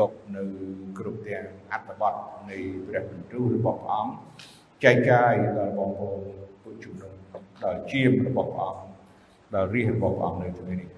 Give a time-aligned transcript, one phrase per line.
[0.00, 0.42] ទុកនៅ
[0.98, 2.14] គ្រប់ទាំងអត្ថបទ
[2.50, 2.56] នៃ
[2.86, 4.12] ព្រះបន្ទូលរបស់ព្រះអង្គ
[4.84, 6.20] ចែកចាយដល់បងប្អូន
[6.62, 7.12] ពុទ្ធជំនុំ
[7.62, 8.90] ដល់ជាមរបស់ព្រះអង្គ
[9.54, 10.88] ដល់រាជរបស់ព្រះអង្គនៅថ្ងៃនេះ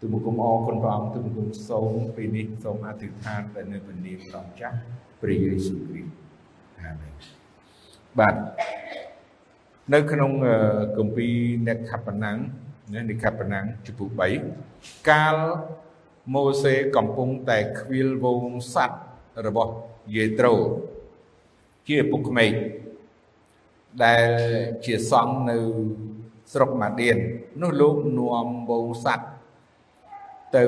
[0.00, 4.76] ទូបង្គំអរគុណព្រះអង្គទូបង្គំសូមពេលនេះសូមអធិដ្ឋានទៅនៅព្រះនាមព្រះម្ចាស់
[5.20, 6.12] ព្រះយេស៊ូវគ្រីស្ទ
[6.80, 7.12] អាមែន
[8.18, 8.34] បាទ
[9.92, 10.30] នៅក្នុង
[10.98, 11.34] គម្ពីរ
[11.66, 12.38] អ្នកខបណាំង
[13.10, 14.10] និខបណាំងជំពូក
[14.60, 15.36] 3កាល
[16.33, 18.43] ម៉ូសេកំពុងតែខ្វៀលវង
[18.73, 19.03] សัตว์
[19.45, 19.73] របស់
[20.15, 20.53] យេត្រូ
[21.87, 22.51] ជាពុកក្មេក
[24.03, 24.27] ដែល
[24.85, 25.57] ជាសង្ឃនៅ
[26.53, 27.17] ស្រុកម៉ាឌៀន
[27.61, 29.29] នោះលោកនាំវងសัตว์
[30.57, 30.65] ទៅ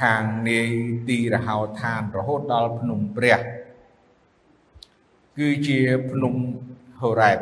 [0.00, 0.68] ខាងនាយ
[1.08, 3.40] ទីរហោឋានរហូតដល់ភ្នំព្រះ
[5.38, 5.78] គឺជា
[6.10, 6.34] ភ្នំ
[7.00, 7.38] ហូរ៉ែប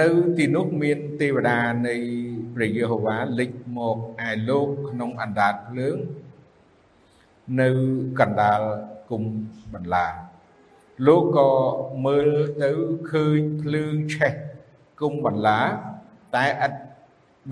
[0.00, 1.96] នៅទីនោះមានទេវតានៃ
[2.54, 3.96] ព្រះយេហូវ៉ាលេចមក
[4.28, 5.96] ឯលោកក្នុងអណ្ដាតភ្លើង
[7.60, 7.68] នៅ
[8.20, 8.60] កណ្ដាល
[9.10, 9.22] គុំ
[9.74, 10.06] បន្លា
[11.06, 11.50] លោកក៏
[12.06, 12.28] មើល
[12.62, 12.70] ទៅ
[13.10, 14.32] ឃើញភ្លើងឆេះ
[15.00, 15.60] គុំបន្លា
[16.36, 16.72] តែឥត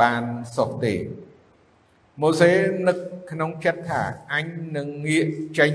[0.01, 0.23] បាន
[0.57, 0.95] សុខទេ
[2.21, 2.53] ម៉ូសេ
[2.87, 2.99] នឹក
[3.31, 4.03] ក្នុងចិត្តថា
[4.33, 4.47] អញ
[4.77, 5.27] នឹងងាក
[5.59, 5.73] ចេញ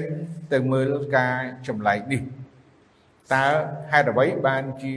[0.51, 2.21] ទៅមើលការចម្លែកនេះ
[3.33, 3.45] តើ
[3.91, 4.95] ហេតុអ្វីបានជា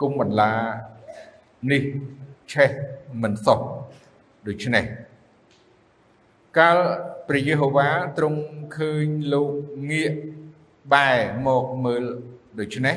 [0.00, 0.52] គុំបន្លា
[1.70, 1.82] នេះ
[2.52, 2.70] ឆេះ
[3.22, 3.60] មិនសុខ
[4.46, 4.84] ដូច្នេះ
[6.58, 6.78] កាល
[7.28, 8.40] ព្រះយេហូវ៉ាទ្រង់
[8.76, 9.52] ឃើញលោក
[9.90, 10.12] ងាក
[10.92, 12.04] បែរមកមើល
[12.60, 12.96] ដូច្នេះ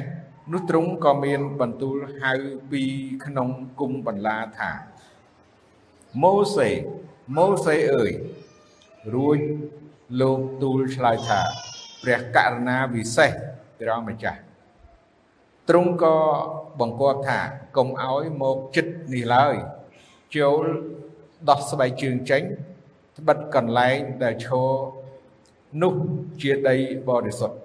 [0.51, 2.31] នោះទ្រង់ក៏មានបន្ទូលហៅ
[2.71, 2.83] ពី
[3.25, 4.71] ក្នុងគុំបន្លាថា
[6.23, 6.69] ម៉ូសេ
[7.37, 8.11] ម៉ូសេអើយ
[9.15, 9.39] រួច
[10.21, 11.41] លោកទូលឆ្លើយថា
[12.03, 13.31] ព្រះករណាវិសេស
[13.79, 14.39] ព្រះម្ចាស់
[15.69, 16.17] ទ្រង់ក៏
[16.79, 17.39] បង្គាប់ថា
[17.77, 19.55] កុំឲ្យមកចិត្តនេះឡើយ
[20.35, 20.63] ចូល
[21.49, 22.43] ដោះស្បែកជើងចេញ
[23.17, 24.69] ត្បិតកន្លែងដែលឈរ
[25.81, 25.93] នោះ
[26.41, 26.75] ជាដី
[27.09, 27.57] បរិសុទ្ធ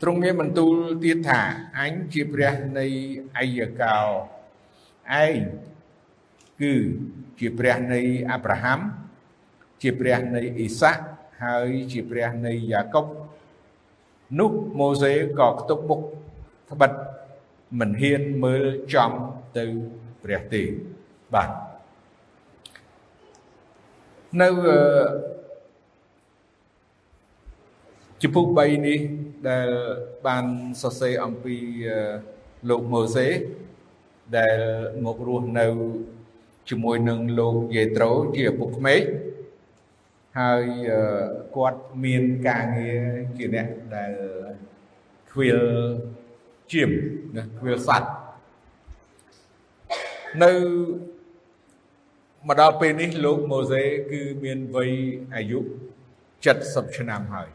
[0.00, 1.40] ទ្រង់មានបន្ទូលទៀតថា
[1.78, 2.86] អញជាព្រះនៃ
[3.36, 3.98] អាយកោ
[5.24, 5.40] ឯង
[6.60, 6.74] គឺ
[7.38, 8.00] ជាព្រះនៃ
[8.30, 8.80] អាប់រ៉ាហាំ
[9.82, 11.02] ជាព្រះនៃអ៊ីសាក់
[11.44, 13.06] ហើយជាព្រះនៃយ៉ាកុប
[14.38, 16.00] នោះម៉ូសេក៏ខ្ទប់មុខ
[16.72, 16.92] ត្បិត
[17.80, 19.12] មិនហ៊ានមើលចំ
[19.56, 19.64] ទៅ
[20.22, 20.62] ព្រះទេ
[21.34, 21.50] បាទ
[24.40, 24.48] នៅ
[28.22, 29.00] ជំពូក3នេះ
[29.48, 29.68] ដែល
[30.26, 30.44] បាន
[30.82, 31.56] សរសេរអំពី
[32.68, 33.28] លោកម៉ូសេ
[34.38, 34.58] ដែល
[35.04, 35.66] មករស់នៅ
[36.68, 39.02] ជាមួយនឹងលោកយេត្រូជាឪពុកក្មេក
[40.38, 40.64] ហើយ
[41.56, 43.02] គាត់មានការងារ
[43.36, 44.12] ជាអ្នកដែល
[45.30, 45.60] ខ្វៀល
[46.72, 46.90] ជាម
[47.36, 48.12] ណាខ្វៀលសัตว์
[50.42, 50.52] នៅ
[52.48, 54.90] មកដល់ពេលនេះលោកម៉ូសេគឺមានវ័យ
[55.34, 55.58] អាយុ
[56.28, 57.50] 70ឆ្នាំហើយ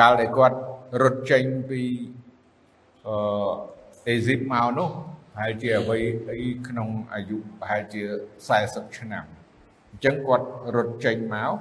[0.00, 0.58] កាលដែលគាត់
[1.02, 1.82] រត់ចេញពី
[3.06, 3.16] អឺ
[4.08, 4.90] អេស៊ីបមកនោះ
[5.34, 5.98] ប្រហែលជាអ្វី
[6.30, 6.38] អី
[6.68, 8.02] ក្នុងអាយុប្រហែលជា
[8.50, 9.24] 40ឆ្នាំ
[9.90, 11.52] អញ្ចឹងគាត់រត់ចេញមក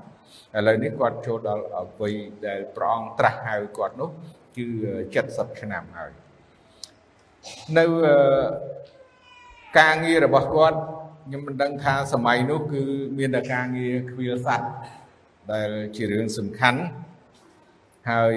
[0.55, 2.11] ឥឡូវនេះគាត់ចូលដល់អ្វី
[2.47, 4.09] ដែលព្រះអង្គត្រាស់ហៅគាត់នោះ
[4.56, 4.66] គឺ
[5.14, 6.12] 70ឆ្នាំហើយ
[7.78, 7.84] នៅ
[9.78, 10.78] ការងាររបស់គាត់
[11.24, 12.82] ខ្ញុំមិនដឹងថាសម័យនោះគឺ
[13.18, 14.72] មានតែការងារខ្វៀលសัตว์
[15.52, 16.80] ដែលជារឿងសំខាន់
[18.10, 18.34] ហើយ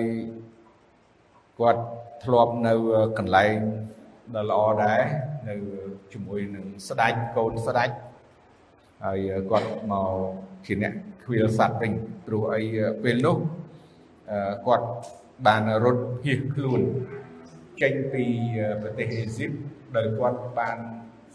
[1.59, 1.83] គាត់
[2.23, 2.73] ធ្លាប់នៅ
[3.17, 3.55] កន្លែង
[4.35, 5.01] ដ៏ល្អដែរ
[5.49, 5.55] នៅ
[6.13, 7.89] ជាមួយនឹងស្ដេចកូនស្ដេច
[9.03, 9.19] ហើយ
[9.51, 10.11] គាត់មក
[10.65, 10.93] ជាអ្នក
[11.23, 11.91] ខ្វៀលសัตว์វិញ
[12.25, 12.61] ព្រោះអី
[13.03, 13.37] ពេលនោះ
[14.67, 14.87] គាត់
[15.44, 16.80] បានរត់ភៀសខ្លួន
[17.82, 18.24] ចេញពី
[18.82, 19.50] ប្រទេសអេស៊ីប
[19.96, 20.78] ដោយគាត់បាន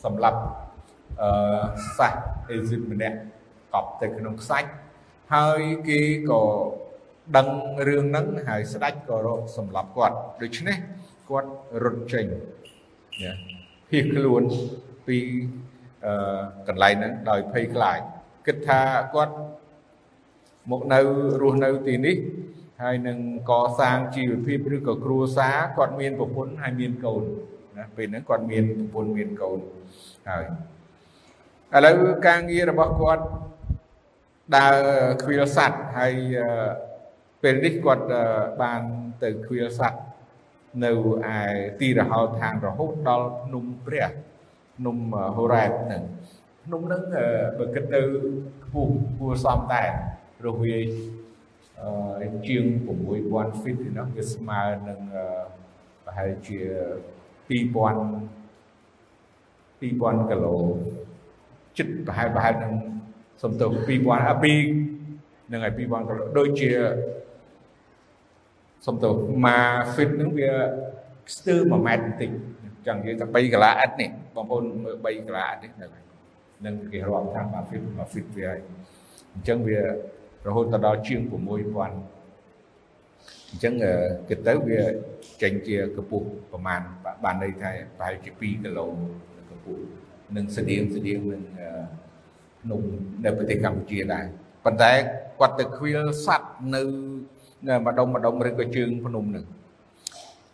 [0.03, 0.39] សម្លាប់
[1.21, 1.63] អឺ
[1.97, 2.13] សាស
[2.49, 3.17] អេស៊ីបម្នាក់
[3.73, 4.69] កប់ទៅក្នុងខ្សាច់
[5.33, 5.99] ហើយគេ
[6.31, 6.43] ក៏
[7.37, 7.47] ដឹង
[7.87, 10.77] រឿងហ្នឹងហើយស្ដេចក៏រកសម្លាប់គាត់ដូច្នេះ
[11.29, 11.51] គាត់
[11.83, 12.25] រត់ចេញ
[13.89, 14.43] ភៀសខ្លួន
[15.07, 15.17] ពី
[16.05, 17.99] អឺកន្លែងហ្នឹងដោយភ័យខ្លាច
[18.45, 18.79] គិតថា
[19.15, 19.35] គាត់
[20.71, 20.99] មកនៅ
[21.41, 22.15] រស់នៅទីនេះ
[22.82, 23.18] ហើយនឹង
[23.50, 27.22] កសាងជីវភាពឬក៏គ្រួសារគាត់មានប្រពន្ធហើយមានកូន
[27.76, 29.58] ណាពេលហ្នឹងគាត់មានប្រពន្ធមានកូន
[30.28, 30.44] ហើយ
[31.74, 33.24] ឥឡូវការងាររបស់គាត់
[34.56, 34.74] ដើរ
[35.22, 36.14] ខ្វៀលសัตว์ហើយ
[37.42, 38.04] ពេលនេះគាត់
[38.62, 38.82] បាន
[39.22, 40.04] ទៅខ្វៀលសัตว์
[40.84, 40.90] នៅ
[41.34, 41.38] ឯ
[41.80, 44.08] ទីរហោឋានរហូតដល់ភ្នំព្រះ
[44.76, 44.96] ភ្នំ
[45.36, 46.02] ហូរ៉ែបហ្នឹង
[46.64, 47.02] ភ្នំហ្នឹង
[47.58, 48.00] បើគិតទៅ
[48.64, 49.88] ខ្ពស់គួរសមដែរ
[50.38, 50.76] ព្រោះវា
[52.47, 52.63] ជាង
[53.13, 54.99] 6000 feet ហ្នឹងវាស្មើនឹង
[56.05, 56.59] ប្រហែលជា
[57.49, 57.51] 2000
[59.81, 60.55] 2000គីឡូ
[61.77, 62.73] ចិត្តប្រហែលប្រហែលនឹង
[63.43, 64.33] សំទោស2000អា
[65.01, 66.71] 2នឹងហើយ2000គីឡូដូចជា
[68.87, 69.13] សំទោស
[69.45, 69.63] មក
[69.95, 70.51] fit នឹងវា
[71.35, 72.29] ស្ទើរ1ម៉ែត្របន្តិច
[72.87, 75.71] ចង់និយាយថា3កន្លះអិតនេះបងប្អូនមើល3កន្លះអិតនេះ
[76.65, 78.59] នឹងគេរាប់ថាមក fit មក fit វាហើយ
[79.33, 79.79] អញ្ចឹងវា
[80.46, 81.32] រហូតដល់ជាង6000
[83.50, 83.74] អញ្ចឹង
[84.28, 84.80] គិតទៅវា
[85.42, 86.80] ចេញជាកម្ពស់ប្រមាណ
[87.24, 88.86] បានន័យថាប្រហែលជា2គីឡូ
[89.50, 89.82] កម្ពស់
[90.36, 91.42] នឹងស្តៀងស្តៀងនឹង
[92.70, 92.82] នំ
[93.24, 94.24] នៅប្រទេសកម្ពុជាដែរ
[94.64, 94.92] ប៉ុន្តែ
[95.40, 96.82] គាត់ទៅខ្វៀលសัตว์នៅ
[97.86, 99.44] ម្ដុំម្ដុំឬក៏ជើងភ្នំនឹង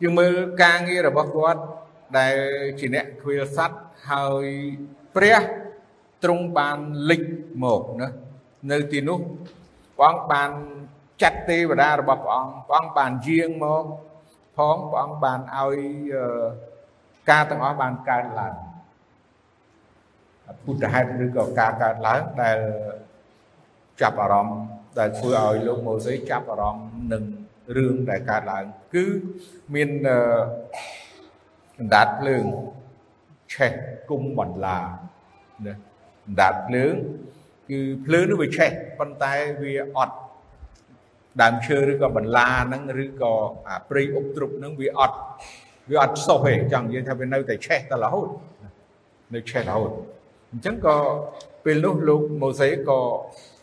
[0.02, 0.32] យើងមើល
[0.62, 1.62] ការងាររបស់គាត់
[2.18, 2.36] ដែល
[2.80, 4.46] ជាអ្នកខ្វៀលសัตว์ហើយ
[5.16, 5.38] ព្រះ
[6.24, 6.78] ទ្រង់បាន
[7.10, 7.22] លិច
[7.64, 8.08] មកណា
[8.70, 9.18] នៅទីនោះ
[9.97, 10.49] ព្រះអង្គបាន
[11.21, 13.85] ចាត់ទេវតារបស់ព្រះអង្គព្រះអង្គបានយាងមក
[14.57, 15.77] ផងព្រះអង្គបានឲ្យ
[17.29, 18.55] ការទាំងអស់បានកើតឡើង
[20.63, 22.57] ពុទ្ធហេតុឬក៏ការកើតឡើងដែល
[24.01, 24.61] ចាប់អារម្មណ៍
[24.99, 27.23] ដែលធ្វើឲ្យលោកម៉ូសេចាប់អារម្មណ៍នឹង
[27.77, 29.05] រឿងដែលកើតឡើង គឺ
[29.75, 29.89] មាន
[31.79, 32.45] អណ្ដាតភ្លើង
[33.53, 33.73] ឆេះ
[34.09, 34.79] គុំបន្លា
[35.65, 35.73] ណា
[36.25, 36.95] អណ្ដាតភ្លើង
[37.69, 38.69] គឺភ្លើងនោះវាឆេះ
[38.99, 39.33] ប៉ុន្តែ
[39.63, 40.15] វាអត់
[41.41, 43.33] ដើមឈើឬក៏បន្លាហ្នឹងឬក៏
[43.67, 45.17] អាព្រៃអុកទ្រុបហ្នឹងវាអត់
[45.89, 48.29] វាអត់សុះទេចង់និយាយថាវានៅតែឆេះតរហូត
[49.33, 49.91] នៅឆេះរហូត
[50.51, 50.95] អញ្ចឹងក៏
[51.63, 52.99] ពេលនោះលោកម៉ូសេក៏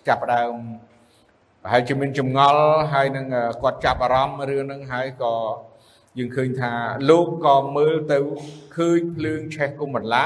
[0.09, 0.53] ចាប់ផ្ដើម
[1.63, 2.63] ប្រហែលជាមានចម្ងល់
[2.93, 3.27] ហើយនឹង
[3.63, 5.35] គាត់ចាប់អារម្មណ៍រឿងហ្នឹងហើយក៏
[6.19, 6.73] យើងឃើញថា
[7.11, 8.19] លោកក៏មើលទៅ
[8.77, 10.25] ឃើញភ្លើងឆេះគុំបន្លា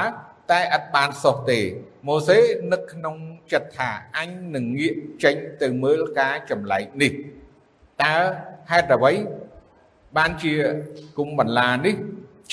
[0.51, 1.61] តែអត់បានសុះទេ
[2.07, 2.39] ម៉ូសេ
[2.71, 3.15] នឹកក្នុង
[3.51, 7.11] ចិត្តថាអញនឹងងាកចេញទៅមើលការចម្លែកនេះ
[8.03, 8.15] តើ
[8.71, 9.13] ហេតុអ្វី
[10.17, 10.53] បានជា
[11.17, 11.95] គុំបន្លានេះ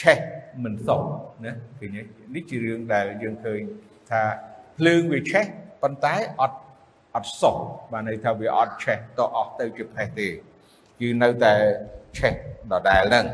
[0.01, 0.19] ឆេះ
[0.65, 1.01] មិនសុះ
[1.45, 1.91] ណាឃើញ
[2.35, 3.61] នេះជារឿងដែលយើងឃើញ
[4.11, 4.23] ថា
[4.79, 5.45] ភ្លើងវាឆេះ
[5.83, 6.59] ប៉ុន្តែអត់
[7.15, 7.57] អត់សុះ
[7.93, 10.29] បានន័យថាវាអត់ឆេះតអស់ទៅជាផេះទេ
[11.01, 11.55] គឺនៅតែ
[12.19, 12.35] ឆេះ
[12.73, 13.27] ដដែលហ្នឹង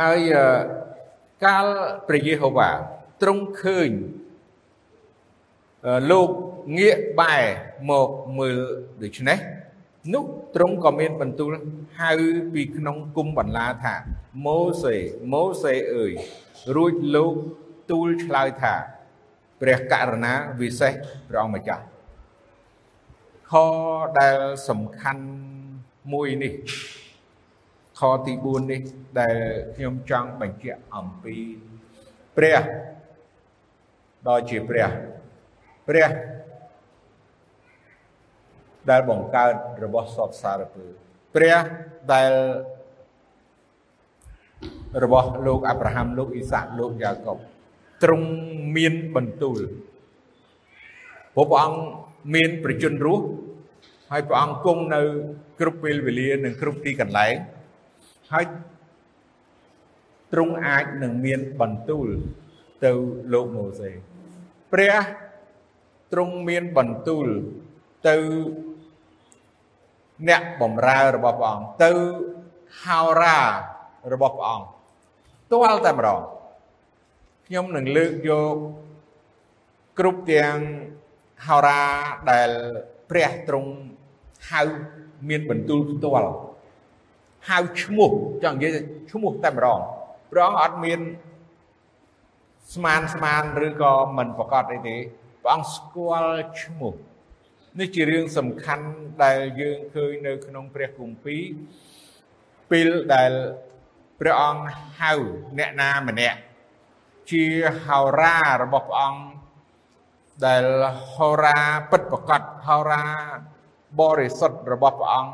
[0.00, 0.18] ហើយ
[1.44, 1.66] កាល
[2.08, 2.70] ព្រះយេហូវ៉ា
[3.22, 3.90] ទ្រង់ឃើញ
[6.10, 6.28] លោក
[6.78, 7.44] ងាកបែរ
[7.90, 8.08] មក
[8.38, 8.58] មើល
[9.02, 9.38] ដូច្នេះ
[10.14, 11.52] នោះទ្រង់ក៏មានបន្ទូល
[12.00, 12.10] ហៅ
[12.52, 13.94] ពីក្នុងគុំបន្លាថា
[14.46, 14.96] ម៉ូសេ
[15.32, 16.12] ម៉ូសេអើយ
[16.76, 17.34] រួចលោក
[17.90, 18.74] ទូលឆ្លើយថា
[19.60, 20.92] ព្រះករណាវិសេស
[21.28, 21.84] ព្រះអង្គម្ចាស់
[23.50, 23.52] ខ
[24.18, 24.38] ដែល
[24.68, 25.24] សំខាន់
[26.12, 26.52] មួយនេះ
[27.98, 28.80] ខទី4នេះ
[29.20, 29.36] ដែល
[29.76, 31.36] ខ្ញុំចង់បញ្ជាក់អំពី
[32.36, 32.60] ព្រះ
[34.26, 34.88] ដ៏ជាព្រះ
[35.88, 36.10] ព្រះ
[38.90, 39.54] ដែលបង្កើត
[39.84, 40.84] របស់សពសារពើ
[41.34, 41.56] ព្រះ
[42.12, 42.32] ដែល
[45.04, 47.38] របស់លោកអាប់រ៉ាហាំលោកអ៊ីសាក់លោកយ៉ាកុប
[48.02, 48.28] ទ្រង់
[48.76, 49.58] មានបន្ទូល
[51.34, 51.78] ព្រោះព្រះអង្គ
[52.34, 53.24] មានប្រជជនរស់
[54.10, 55.00] ហើយព្រះអង្គគង់នៅ
[55.60, 57.34] គ្រប់ពេលវេលានិងគ្រប់ទីកន្លែង
[58.32, 58.44] ហើយ
[60.32, 62.06] ទ្រង់អាចនឹងមានបន្ទូល
[62.84, 62.90] ទៅ
[63.32, 63.90] លោកម៉ូសេ
[64.72, 64.94] ព្រះ
[66.12, 67.26] ទ្រង់មានបន្ទូល
[68.08, 68.16] ទៅ
[70.28, 71.92] អ្នកបំរើរបស់ព្រះអង្គទៅ
[72.82, 73.38] ហោរា
[74.12, 74.66] របស់ព្រះអង្គ
[75.52, 76.20] ទាល់តែម្ដង
[77.46, 78.56] ខ្ញុំនឹងលើកយក
[79.98, 80.56] គ្រប់ទាំង
[81.46, 81.82] ហោរា
[82.30, 82.50] ដែល
[83.10, 83.70] ព្រះទ្រង់
[84.50, 84.62] ហៅ
[85.28, 86.32] មានបន្ទូលផ្ទាល់
[87.48, 88.10] ហៅឈ្មោះ
[88.42, 88.76] ចង់និយាយ
[89.10, 89.80] ឈ្មោះតែម្ដង
[90.32, 91.00] ព្រះអង្គអត់មាន
[92.74, 94.96] ស្មានស្មានឬក៏មិនប្រកាសអីទេ
[95.48, 96.94] ព្រះអង្គស្គាល់ឈ្មោះ
[97.78, 98.86] នេះជារឿងសំខាន់
[99.24, 101.42] ដែលយើងឃើញនៅក្នុងព្រះគម្ពីរ
[102.70, 103.32] ពេលដែល
[104.20, 104.64] ព្រះអង្គ
[105.00, 105.12] ហៅ
[105.58, 106.38] អ្នកណាម្នាក់
[107.30, 107.44] ជា
[107.84, 109.22] ហោរារបស់ព្រះអង្គ
[110.46, 110.64] ដែល
[111.12, 111.58] ហោរា
[111.90, 113.04] ពិតប្រកបហោរា
[114.00, 115.32] បរិសុទ្ធរបស់ព្រះអង្គ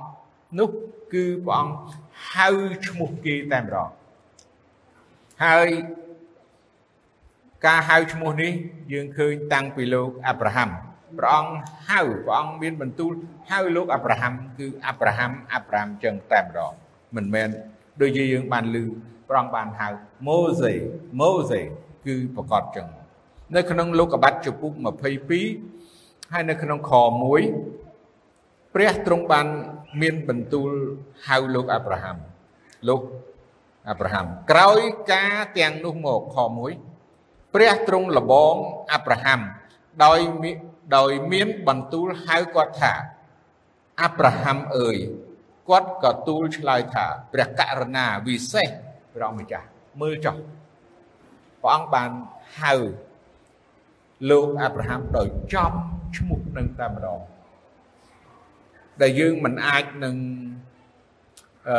[0.59, 0.71] នោះ
[1.13, 1.75] គឺព្រះអង្គ
[2.33, 2.49] ហៅ
[2.87, 3.91] ឈ្មោះគេតែម្ដង
[5.45, 5.69] ហើយ
[7.67, 8.53] ការហៅឈ្មោះនេះ
[8.93, 10.71] យើងឃើញតាំងពីលោកអាប់រ៉ាហាំ
[11.19, 11.53] ព្រះអង្គ
[11.89, 13.13] ហៅព្រះអង្គមានបន្ទូល
[13.51, 16.73] ហៅលោកអាប់រ៉ាហាំគឺអាប់រ៉ាហាំអាប់រ៉ាហាំចឹងតែម្ដង
[17.17, 17.49] មិនមែន
[18.01, 18.77] ដូចជាយើងបានឮ
[19.29, 19.89] ព្រះអង្គបានហៅ
[20.27, 20.73] ម៉ូសេ
[21.21, 21.61] ម៉ូសេ
[22.07, 22.87] គឺប្រកាសចឹង
[23.57, 24.73] នៅក្នុងលោកកបាត់ចំពុក
[25.53, 26.93] 22ហើយនៅក្នុងខ
[28.05, 29.47] 1ព្រះទ្រង់បាន
[30.03, 30.71] មានបន្ទូល
[31.29, 32.17] ហៅលោកអាប់រ៉ាហាំ
[32.89, 33.01] លោក
[33.89, 34.81] អាប់រ៉ាហាំក្រោយ
[35.13, 36.94] ការទាំងនោះមកខ1
[37.55, 38.55] ព្រះទ្រង់លបង
[38.93, 39.41] អាប់រ៉ាហាំ
[40.05, 40.19] ដោយ
[40.97, 42.95] ដោយមានបន្ទូលហៅគាត់ថា
[44.03, 44.97] អាប់រ៉ាហាំអើយ
[45.69, 48.69] គាត់ក៏ទូលឆ្លើយថា ព្រះករណាវិសេស
[49.15, 49.67] ព្រះម្ចាស់
[50.01, 50.37] មើលចុះ
[51.63, 52.11] ព្រះអង្គបាន
[52.61, 52.75] ហៅ
[54.31, 55.73] លោកអាប់រ៉ាហាំដោយចំ
[56.17, 57.21] ឈ្មោះនឹងតែម្ដង
[59.03, 60.17] ដែលយើងមិនអាចនឹង
[61.69, 61.79] អឺ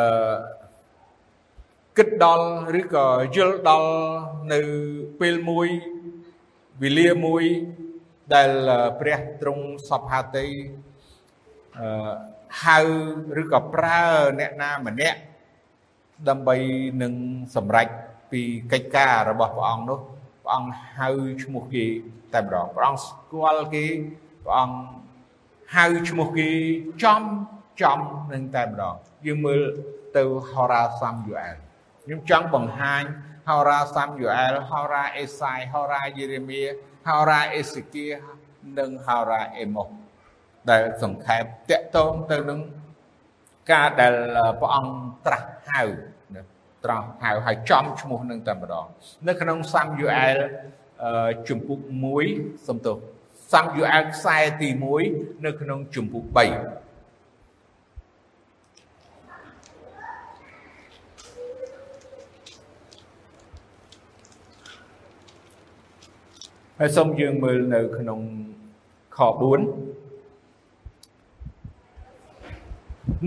[1.98, 2.48] គិតដល់
[2.80, 3.92] ឬក៏យល់ដល់
[4.54, 4.60] នៅ
[5.20, 5.68] ពេលមួយ
[6.82, 7.44] វេលាមួយ
[8.34, 8.52] ដែល
[9.00, 10.48] ព្រះទ្រង់សពហាតី
[11.78, 12.14] អឺ
[12.64, 12.80] ហៅ
[13.42, 14.04] ឬក៏ប្រើ
[14.40, 15.20] អ្នកណាម្នាក់
[16.30, 16.56] ដើម្បី
[17.02, 17.14] នឹង
[17.56, 17.88] សម្រេច
[18.32, 20.00] ពីកិច្ចការរបស់ព្រះអង្គនោះ
[20.44, 21.10] ព្រះអង្គហៅ
[21.44, 21.86] ឈ្មោះគេ
[22.34, 23.86] តែម្ដងព្រះអង្គស្គាល់គេ
[24.44, 24.78] ព្រះអង្គ
[25.76, 26.50] ហៅឈ្មោះគេ
[27.04, 27.22] ចំ
[27.82, 28.00] ចំ
[28.34, 29.62] នឹងតែម្ដងយើងមើល
[30.18, 31.65] ទៅហោរាសាំយូអែល
[32.06, 33.04] ខ្ញុំចង់បង្ហាញ
[33.48, 36.62] ហោរាសាំយូអែលហោរាអេសាយហោរាយេរេមៀ
[37.08, 38.08] ហោរាអេសេគៀ
[38.80, 39.90] និងហោរាអេម៉ូស
[40.70, 42.60] ដែលសង្ខេបតកតងទៅនឹង
[43.72, 44.16] ការដែល
[44.62, 44.94] ព្រះអង្គ
[45.26, 45.82] ត្រាស់ហៅ
[46.84, 48.88] ត្រាស់ហៅឲ្យចំឈ្មោះនឹងតែម្ដង
[49.28, 50.38] នៅក្នុងសាំយូអែល
[51.48, 51.80] ជំពូក
[52.24, 52.98] 1សំទោស
[53.54, 54.70] សាំយូអែលខ្សែទី
[55.08, 56.85] 1នៅក្នុងជំពូក3
[66.80, 68.20] ហើយសូមយើងមើលនៅក្នុង
[69.16, 69.28] ខ4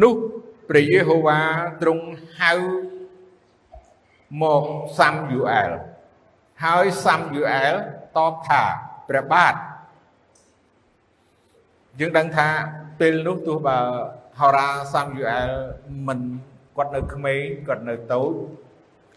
[0.02, 0.14] នោះ
[0.69, 1.38] ព្រះយេហូវ៉ា
[1.83, 2.05] ទ្រង់
[2.40, 2.52] ហៅ
[4.43, 4.64] មក
[4.99, 5.71] សាំយូអែល
[6.64, 7.75] ហើយសាំយូអែល
[8.17, 8.62] តបថា
[9.09, 9.55] ព្រះបាទ
[12.00, 12.49] យើងដឹងថា
[13.00, 13.78] ពេលនោះទោះបើ
[14.38, 15.50] ហោរាសាំយូអែល
[16.09, 16.21] មិន
[16.76, 18.33] គាត់នៅក្មេងគាត់នៅតូច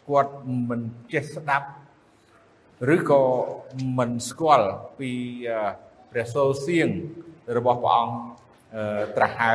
[0.07, 0.33] គាត់
[0.69, 0.81] មិន
[1.13, 1.67] ចេះស្ដាប់
[2.89, 3.23] ឬក៏
[3.97, 4.69] មិនស្គាល់
[5.00, 5.11] ពី
[6.11, 6.89] ព្រះសូរសៀង
[7.57, 8.13] របស់ព្រះអង្គ
[9.17, 9.53] ត្រាស់ហៅ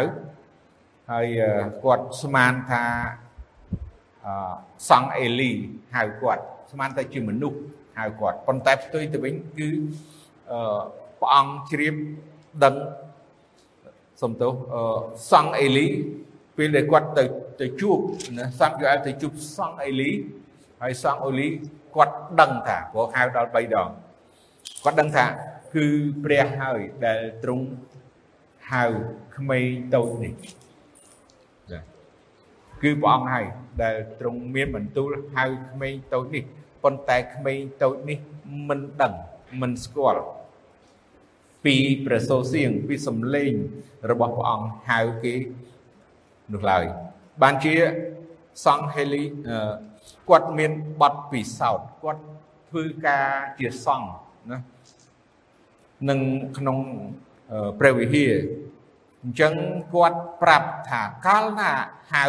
[1.11, 1.27] ហើយ
[1.85, 2.83] គាត់ស្មានថា
[4.91, 5.53] សង្ឃអេលី
[5.97, 7.59] ហៅគាត់ស្មានតែជាមនុស្ស
[7.99, 9.69] ហៅគាត់ប៉ុន្តែផ្ទុយទៅវិញគឺ
[11.21, 11.95] ព្រះអង្គជ្រាប
[12.65, 12.75] ដឹង
[14.23, 14.53] សំទោស
[15.33, 15.87] សង្ឃអេលី
[16.57, 17.25] ពេលដែលគាត់ទៅ
[17.61, 17.99] ទៅជួប
[18.37, 20.11] ណាសាប់យូអែលទៅជួបសង្ឃអេលី
[20.83, 21.49] ហើយសង្ឃអូលី
[21.97, 23.89] គាត់ដឹងថាព្រោះហៅដល់3ដង
[24.85, 25.25] គាត់ដឹងថា
[25.75, 25.87] គឺ
[26.25, 27.67] ព្រះហើយដែលទ្រង់
[28.73, 28.85] ហៅ
[29.37, 30.33] ក្មេងតូចនេះ
[31.71, 31.81] ចា
[32.83, 33.47] គឺព្រះអង្គហើយ
[33.83, 36.45] ដែលទ្រង់មានបន្ទូលហៅក្មេងតូចនេះ
[36.85, 38.19] ប៉ុន្តែក្មេងតូចនេះ
[38.69, 39.15] មិនដឹង
[39.61, 40.23] មិនស្គាល់
[41.65, 41.77] ពី
[42.07, 43.53] ព្រះសូរសៀងពីសំឡេង
[44.11, 45.35] របស់ព្រះអង្គហៅគេ
[46.53, 46.85] នោះឡើយ
[47.43, 47.75] បានជា
[48.65, 49.23] សង្ឃហេលី
[50.29, 52.23] គាត់មានបទពិសោធន៍គាត់
[52.71, 53.27] ធ្វើការ
[53.59, 54.09] ជាសង្ឃ
[54.51, 54.59] ណា
[56.09, 56.21] នឹង
[56.59, 56.79] ក្នុង
[57.79, 58.33] ព្រះវិហារ
[59.23, 59.55] អញ្ចឹង
[59.95, 61.73] គាត់ប្រាប់ថាកាលណា
[62.13, 62.25] ហៅ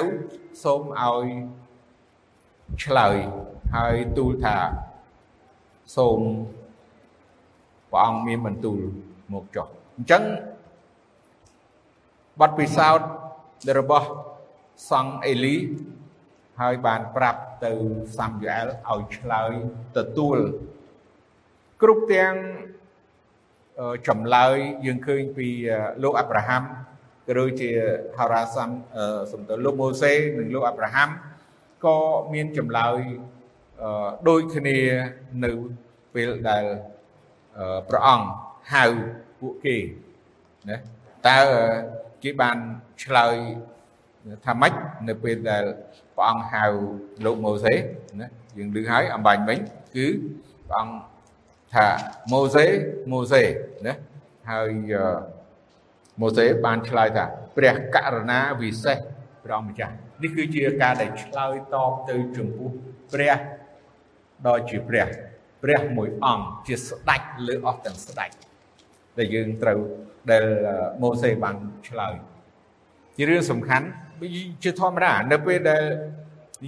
[0.63, 1.25] សូមឲ្យ
[2.83, 3.17] ឆ្លើយ
[3.75, 4.57] ហើយទូលថា
[5.97, 6.19] សូម
[7.91, 8.79] ព្រះអង្គមានបន្ទូល
[9.33, 9.67] មកចុះ
[9.97, 10.23] អញ្ចឹង
[12.41, 13.09] បទពិសោធន៍
[13.77, 14.07] របស់
[14.91, 15.55] សង្ឃអេលី
[16.61, 17.71] ហើយបានប្រាប់ ទៅ
[18.17, 19.51] សាំយូអែលឲ្យឆ្លើយ
[19.97, 20.37] ទទួល
[21.81, 22.33] គ្រប់ទាំង
[24.07, 25.47] ចម្លើយយើងឃើញពី
[26.03, 26.63] លោកអាប់រ៉ាហាំ
[27.27, 27.69] ក៏ដូចជា
[28.17, 28.69] ហារ៉ាសាំ
[29.31, 31.09] សំដៅលោកម៉ូសេនិងលោកអាប់រ៉ាហាំ
[31.85, 31.97] ក៏
[32.33, 32.99] មានចម្លើយ
[34.29, 34.77] ដូចគ្នា
[35.45, 35.51] នៅ
[36.13, 36.65] ពេលដែល
[37.89, 38.27] ព្រះអង្គ
[38.73, 38.85] ហៅ
[39.39, 39.77] ពួកគេ
[40.69, 40.77] ណា
[41.27, 41.39] តើ
[42.23, 42.57] គេបាន
[43.03, 43.35] ឆ្លើយ
[44.45, 44.73] ថាម៉េច
[45.07, 45.65] នៅពេលដែល
[46.17, 46.65] ព្រះអង្គហៅ
[47.25, 47.73] លោកម៉ូសេ
[48.21, 49.59] ណាយើងឮហើយអំបញ្ញមិញ
[49.95, 50.07] គឺ
[50.67, 50.95] ព្រះអង្គ
[51.73, 51.87] ថា
[52.31, 52.65] ម៉ូសេ
[53.11, 53.43] ម៉ូសេ
[53.87, 53.93] ណា
[54.49, 54.71] ហើយ
[56.21, 57.25] ម៉ូសេបានឆ្លើយថា
[57.57, 58.97] ព្រះករណាវិសេស
[59.43, 59.93] ព្រះអង្គម្ចាស់
[60.23, 62.69] នេះគឺជាការដែលឆ្លើយតបទៅចំពោះ
[63.13, 63.33] ព្រះ
[64.47, 65.07] ដ៏ជាព្រះ
[65.63, 68.29] ព្រះមួយអង្គជាស្ដេចលើអស់ទាំងស្ដេច
[69.17, 69.79] ដែលយើងត្រូវ
[70.31, 70.43] ដែល
[71.01, 71.55] ម៉ូសេបាន
[71.89, 72.15] ឆ្លើយ
[73.17, 73.85] ជារឿងសំខាន់
[74.63, 75.83] ជាធម្មតានៅពេលដែល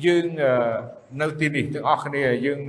[0.06, 0.26] យើង
[1.22, 2.60] នៅទីនេះទាំងអស់គ្នាយើង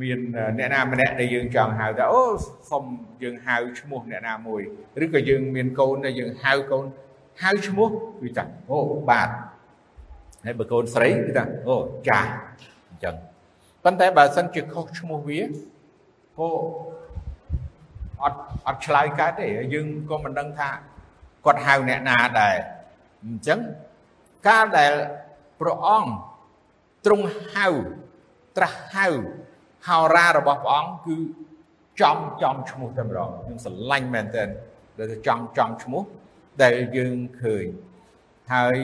[0.00, 0.18] មាន
[0.58, 2.22] អ្នកណាម្នាក់ដែលយើងចង់ហៅថាអូ
[2.70, 2.84] សុំ
[3.22, 4.62] យើងហៅឈ្មោះអ្នកណាមួយ
[5.04, 6.84] ឬក៏យើងមានកូនដែលយើងហៅកូន
[7.42, 7.88] ហៅឈ្មោះ
[8.20, 8.78] គឺថាអូ
[9.10, 9.28] បាទ
[10.44, 11.76] ហើយបើកូនស្រីគឺថាអូ
[12.08, 12.28] ចាស់
[12.90, 13.14] អញ្ចឹង
[13.84, 15.42] ប៉ុន្តែបើសិនជាខុសឈ្មោះវា
[16.38, 16.48] ក៏
[18.22, 20.70] អត់អត់ឆ្លើយកើតទេយើងក៏មិនដឹងថា
[21.44, 22.56] គាត់ហៅអ្នកណាដែរ
[23.24, 23.58] អញ្ចឹង
[24.46, 24.92] កាលដែល
[25.60, 26.10] ព្រះអង្គ
[27.06, 27.68] ទ្រង់ហៅ
[28.56, 29.08] ត្រាស់ហៅ
[29.86, 31.16] ហោរារបស់ព្រះអង្គគឺ
[32.00, 34.48] ចំចំឈ្មោះតែម្ដងខ្ញុំស្រឡាញ់មែនទែន
[34.98, 36.02] ដែលចំចំឈ្មោះ
[36.62, 37.66] ដែលយើងឃើញ
[38.52, 38.78] ហើយ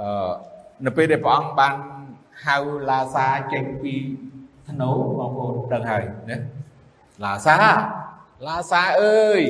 [0.00, 0.32] អឺ
[0.86, 1.74] នៅពេលដែលព្រះអង្គបាន
[2.44, 2.56] ហៅ
[2.90, 3.94] ឡាសាចេញពី
[4.68, 6.38] ធ្នូបងប្អូនដឹងហើយណា
[7.24, 7.56] ឡាសា
[8.46, 9.40] ឡាសាអើយ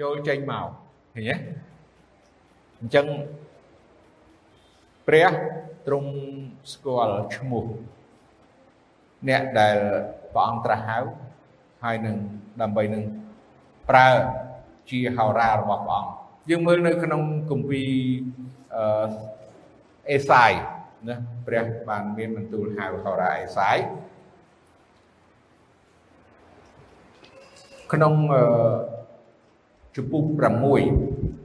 [0.00, 0.68] ចូលចេញមក
[1.14, 1.34] ឃើញទេ
[2.82, 3.06] អញ្ចឹង
[5.06, 5.32] ព្រះ
[5.86, 6.10] ទ្រង់
[6.72, 7.66] ស្គាល់ឈ្មោះ
[9.28, 9.76] អ្នកដែល
[10.34, 10.98] ព្រះអង្គត្រាស់ហៅ
[11.84, 12.16] ហើយនឹង
[12.60, 13.02] ដើម្បីនឹង
[13.90, 14.08] ប្រើ
[14.90, 16.12] ជាហោរារបស់ព្រះអង្គ
[16.50, 17.90] យើងមើលនៅក្នុងគម្ពីរ
[18.74, 19.08] អឺ
[20.10, 20.52] អេសាយ
[21.08, 23.76] ណាព្រះបានមានបន្ទូលហៅហោរាអេសាយ
[27.92, 28.42] ក្នុងអឺ
[29.96, 31.41] ជំពូក6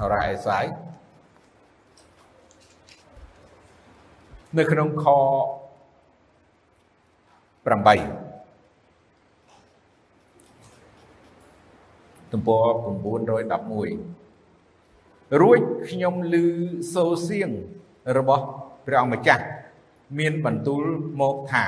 [0.00, 0.64] ហោរាអេសាយ
[4.58, 5.04] នៅក្នុងខ
[7.64, 7.66] 8
[12.32, 12.66] ទំព័រ
[13.64, 16.34] 911រួចខ្ញុំឮ
[16.94, 17.50] សូរសៀង
[18.16, 18.44] របស់
[18.86, 19.44] ព្រះអង្គម្ចាស់
[20.18, 20.82] មានបន្ទូល
[21.20, 21.66] មកថា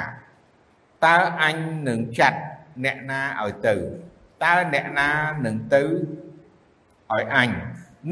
[1.04, 1.56] តើអញ
[1.88, 2.38] នឹងចាត់
[2.84, 3.74] អ្នកណាឲ្យទៅ
[4.44, 5.10] តើអ្នកណា
[5.46, 5.82] នឹងទៅ
[7.12, 7.50] ឲ្យអញ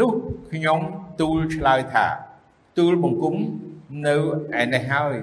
[0.00, 0.12] នោះ
[0.52, 0.81] ខ្ញុំ
[1.21, 2.07] ទូលឆ្លើយថា
[2.78, 3.37] ទូលបង្គំ
[4.07, 4.16] នៅ
[4.61, 5.14] ឯនេះហើយ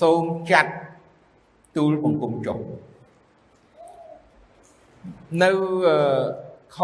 [0.00, 0.72] សូមចាត់
[1.76, 2.58] ទូលបង្គំចុះ
[5.42, 5.50] នៅ
[6.76, 6.78] ខ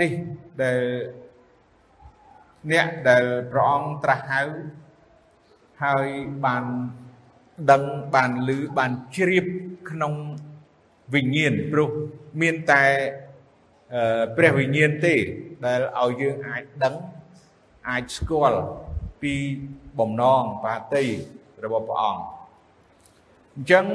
[0.00, 0.12] នេះ
[0.62, 0.82] ដែល
[2.70, 4.42] អ្នកដែលព្រះអង្គត្រាស់ហៅ
[5.82, 6.06] ហើយ
[6.44, 6.64] បាន
[7.70, 7.82] ដឹង
[8.14, 9.46] បានឮបានជ្រាប
[9.90, 10.14] ក្នុង
[11.14, 11.90] វិញ្ញាណព្រោះ
[12.40, 12.84] មានតែ
[14.36, 15.14] ព្រះវិញ្ញាណទេ
[15.66, 16.94] ដែលឲ្យយើងអាចដឹង
[17.88, 18.60] អាចស្គាល់
[19.22, 19.34] ពី
[19.98, 21.04] បំណងបាតី
[21.64, 22.22] របស់ព្រះអង្គ
[23.56, 23.86] អញ្ចឹង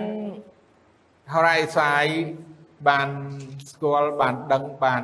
[1.34, 2.06] ហោរាអេសាយ
[2.88, 3.10] បាន
[3.72, 5.04] ស្គាល់បានដឹងបាន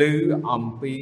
[0.00, 0.02] ឮ
[0.50, 0.94] អំពី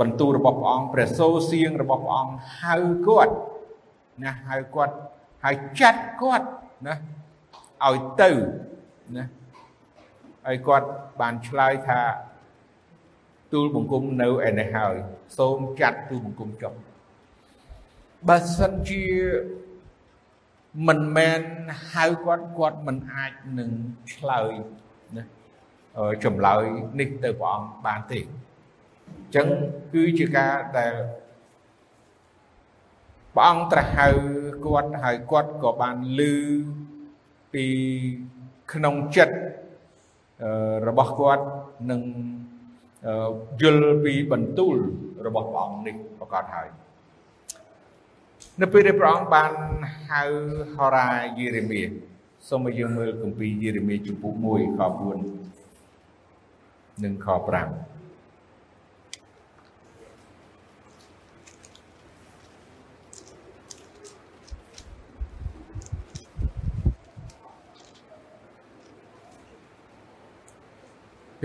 [0.00, 2.74] បន្ទូលរបស់ព្រះអង្គព្រះសូរសៀងរបស់ព្រះអង្គហៅ
[3.06, 3.34] គាត់
[4.24, 4.94] ណាហៅគាត់
[5.44, 6.46] ហើយចាត់គាត់
[6.86, 6.94] ណា
[7.86, 8.30] ឲ្យទៅ
[9.16, 9.24] ណា
[10.46, 10.88] ហើយគាត់
[11.20, 12.00] បានឆ្លើយថា
[13.52, 14.94] ទូលបង្គំនៅឯនេះហើយ
[15.38, 16.72] សូមចាត់ទូលបង្គំចុះ
[18.28, 19.04] បើសិនជា
[20.88, 21.40] មិនមែន
[21.92, 23.70] ហៅគាត់គាត់មិនអាចនឹង
[24.14, 24.52] ឆ្លើយ
[25.16, 25.24] ណា
[26.24, 26.64] ចម្លើយ
[27.00, 29.48] នេះទៅព្រះអង្គបានទេអញ្ចឹង
[29.94, 30.94] គឺជាការដែល
[33.34, 34.08] ព្រះអង្គត្រាស់ហៅ
[34.64, 36.34] គាត់ហើយគាត់ក៏បានលឺ
[37.54, 37.66] ពី
[38.72, 39.36] ក្នុងចិត្ត
[40.88, 41.44] របស់គាត់
[41.90, 42.00] នឹង
[43.62, 44.76] យល់ពីបន្ទូល
[45.26, 46.68] របស់ព្រះអង្គនេះប្រកាសហើយ
[48.60, 49.50] នៅពេលដែលព្រះអង្គបាន
[50.10, 50.22] ហៅ
[50.74, 51.82] ហោរាយេរេមៀ
[52.48, 54.80] សូមឲ្យយើងមើលគម្ពីរយេរេមៀជំពូក1ខ
[55.66, 57.89] 4និងខ5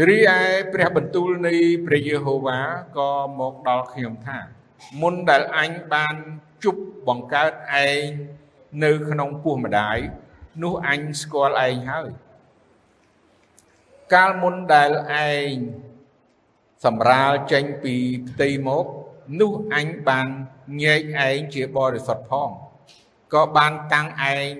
[0.03, 0.41] រីឯ
[0.73, 1.55] ព្រះបន្ទូលនៃ
[1.85, 2.59] ព្រះយេហូវ៉ា
[2.97, 4.39] ក៏មកដល់ខ្ញុំថា
[5.01, 6.15] មុនដែលអញបាន
[6.63, 8.01] ជប់បង្កើតឯង
[8.83, 9.97] នៅក្នុងពោះម្ដាយ
[10.63, 12.09] នោះអញស្គាល់ឯងហើយ
[14.13, 14.91] កាលមុនដែល
[15.29, 15.53] ឯង
[16.85, 17.95] សម្រាលចេញពី
[18.27, 18.85] ផ្ទៃមក
[19.39, 20.27] នោះអញបាន
[20.81, 22.49] ញែកឯងជាបរិសុទ្ធផង
[23.33, 24.51] ក៏បានតាំងឯង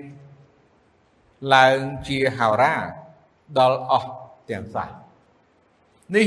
[1.54, 2.76] ឡើងជាហោរា
[3.58, 4.10] ដល់អស់
[4.52, 5.05] ទាំងសះ
[6.14, 6.26] នេះ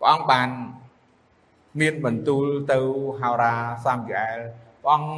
[0.00, 0.48] ព្រះអង្គបាន
[1.80, 2.78] មានបន្ទូលទៅ
[3.20, 4.38] ហោរាសាមយូអែល
[4.82, 5.10] ព្រះអង្គ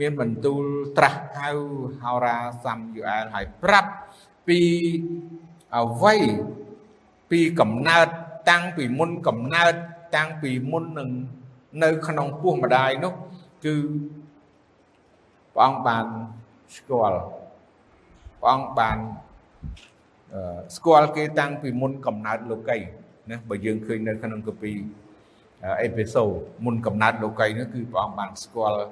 [0.00, 0.62] មានបន្ទូល
[0.98, 1.50] ត្រាស់ហៅ
[2.02, 3.92] ហោរាសាមយូអែលហើយប្រាប់
[4.46, 4.58] ពី
[5.76, 6.14] អ្វី
[7.30, 8.08] ពីកំណើត
[8.50, 9.74] តាំងពីមុនកំណើត
[10.16, 11.10] តាំងពីមុននឹង
[11.82, 13.14] នៅក្នុងពោះម្ដាយនោះ
[13.64, 13.74] គឺ
[15.54, 16.06] ព្រះអង្គបាន
[16.76, 17.20] ស្គាល់
[18.40, 18.98] ព្រះអង្គបាន
[20.76, 22.78] ស្គាល់គេតាំងពីមុនកំណើតលោកី
[23.30, 24.72] ណាបើយើងឃើញនៅក្នុងកាពី
[25.82, 26.30] អេពីសូត
[26.64, 28.82] មុនកំណើតលោកីនោះគឺព្រះអង្គបានស្គាល់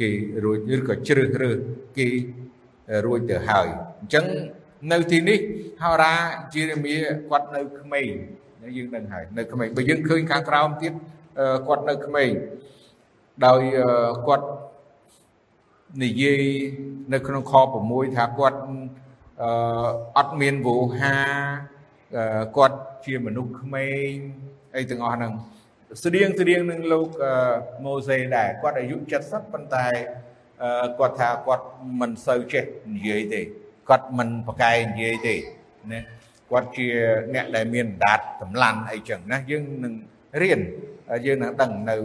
[0.00, 0.10] គេ
[0.44, 1.58] រួចឬក៏ជ្រើសរើស
[1.98, 2.08] គេ
[3.06, 3.68] រួចទៅហើយ
[4.00, 4.26] អញ្ចឹង
[4.92, 5.38] នៅទីនេះ
[5.82, 6.14] ហោរា
[6.54, 6.94] យេរេមៀ
[7.30, 8.08] គាត់នៅក្មេង
[8.76, 10.92] យើងដឹងហើយនៅក្មេងបើយើងឃើញខាងក្រោមទៀត
[11.66, 12.30] គាត់នៅក្មេង
[13.46, 13.62] ដោយ
[14.26, 14.46] គាត់
[16.02, 16.42] និយាយ
[17.12, 17.52] នៅក្នុងខ
[17.86, 18.58] 6ថាគាត់
[19.42, 19.50] អឺ
[20.18, 21.16] អត់មានវោហា
[22.56, 24.12] គាត់ជាមនុស្សក្មេង
[24.76, 25.32] អីទាំងអស់ហ្នឹង
[26.04, 27.08] ស្តៀងស្តៀងនឹងលោក
[27.84, 29.86] ម៉ូសេដែរគាត់អាយុ70ប៉ុន្តែ
[30.98, 31.66] គាត់ថាគាត់
[32.00, 33.40] មិនសូវចេះនិយាយទេ
[33.88, 35.34] គាត់មិនប្រកែកនិយាយទេ
[35.92, 36.00] ណា
[36.50, 36.86] គាត់ជា
[37.34, 39.94] អ្នកដែលមានដាតសម្លាន់អីចឹងណាយើងនឹង
[40.42, 40.60] រៀន
[41.26, 41.96] យើងនឹងដឹងនៅ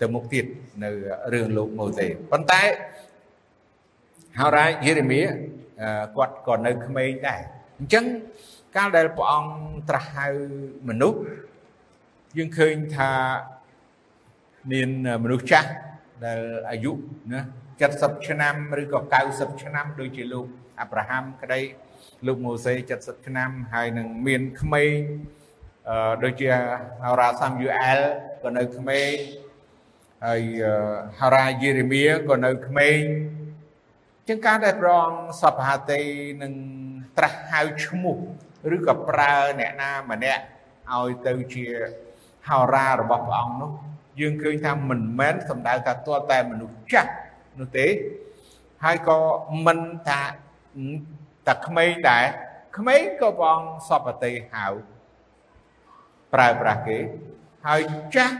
[0.00, 0.44] ទៅមុខទៀត
[0.84, 0.90] នៅ
[1.32, 2.62] រឿងលោកម៉ូសេប៉ុន្តែ
[4.40, 5.20] ហោរាយេរេមៀ
[6.16, 7.42] គាត់ក៏នៅក្មេងដែរ
[7.78, 8.04] អញ្ចឹង
[8.76, 9.52] កាលដែលព្រះអង្គ
[9.88, 10.26] ត្រាស់ហៅ
[10.88, 11.20] មនុស្ស
[12.36, 13.12] យើងឃើញថា
[14.72, 14.88] មាន
[15.22, 15.70] មនុស្សចាស់
[16.24, 16.92] ដែលអាយុ
[17.32, 17.40] ណា
[17.78, 19.00] 70ឆ្នាំឬក៏
[19.32, 20.46] 90ឆ្នាំដូចជាលោក
[20.80, 21.60] អាប់រ៉ាហាំក្តី
[22.26, 24.96] លោកម៉ូសេ70ឆ្នាំហើយនឹងមានក្មេង
[25.88, 26.48] អឺដូចជា
[27.04, 28.00] ហោរាសាំយូអែល
[28.44, 29.12] ក៏នៅក្មេង
[30.26, 30.42] ហើយ
[31.20, 33.00] ហោរាយេរេមៀក៏នៅក្មេង
[34.30, 36.02] ជាងការដែលព្រះអង្គសពហតី
[36.42, 36.52] នឹង
[37.18, 38.16] ត្រាស់ហៅឈ្មោះ
[38.74, 40.42] ឬក៏ប្រើអ្នកណាម្នាក់
[40.94, 41.66] ឲ្យទៅជា
[42.48, 43.70] ហោរារបស់ព្រះអង្គនោះ
[44.20, 47.12] យើងឃើញថាមិនមែនសំដៅថាទាល់តែមនុស្សចាស់
[47.58, 47.86] នោះទេ
[48.84, 49.18] ហើយក៏
[49.66, 50.20] មិនថា
[51.46, 52.24] តែក្មេងដែរ
[52.76, 54.66] ក្មេងក៏ព្រះអង្គសពតិហៅ
[56.34, 56.98] ប្រើប្រាស់គេ
[57.66, 57.80] ហើយ
[58.14, 58.36] ចាស់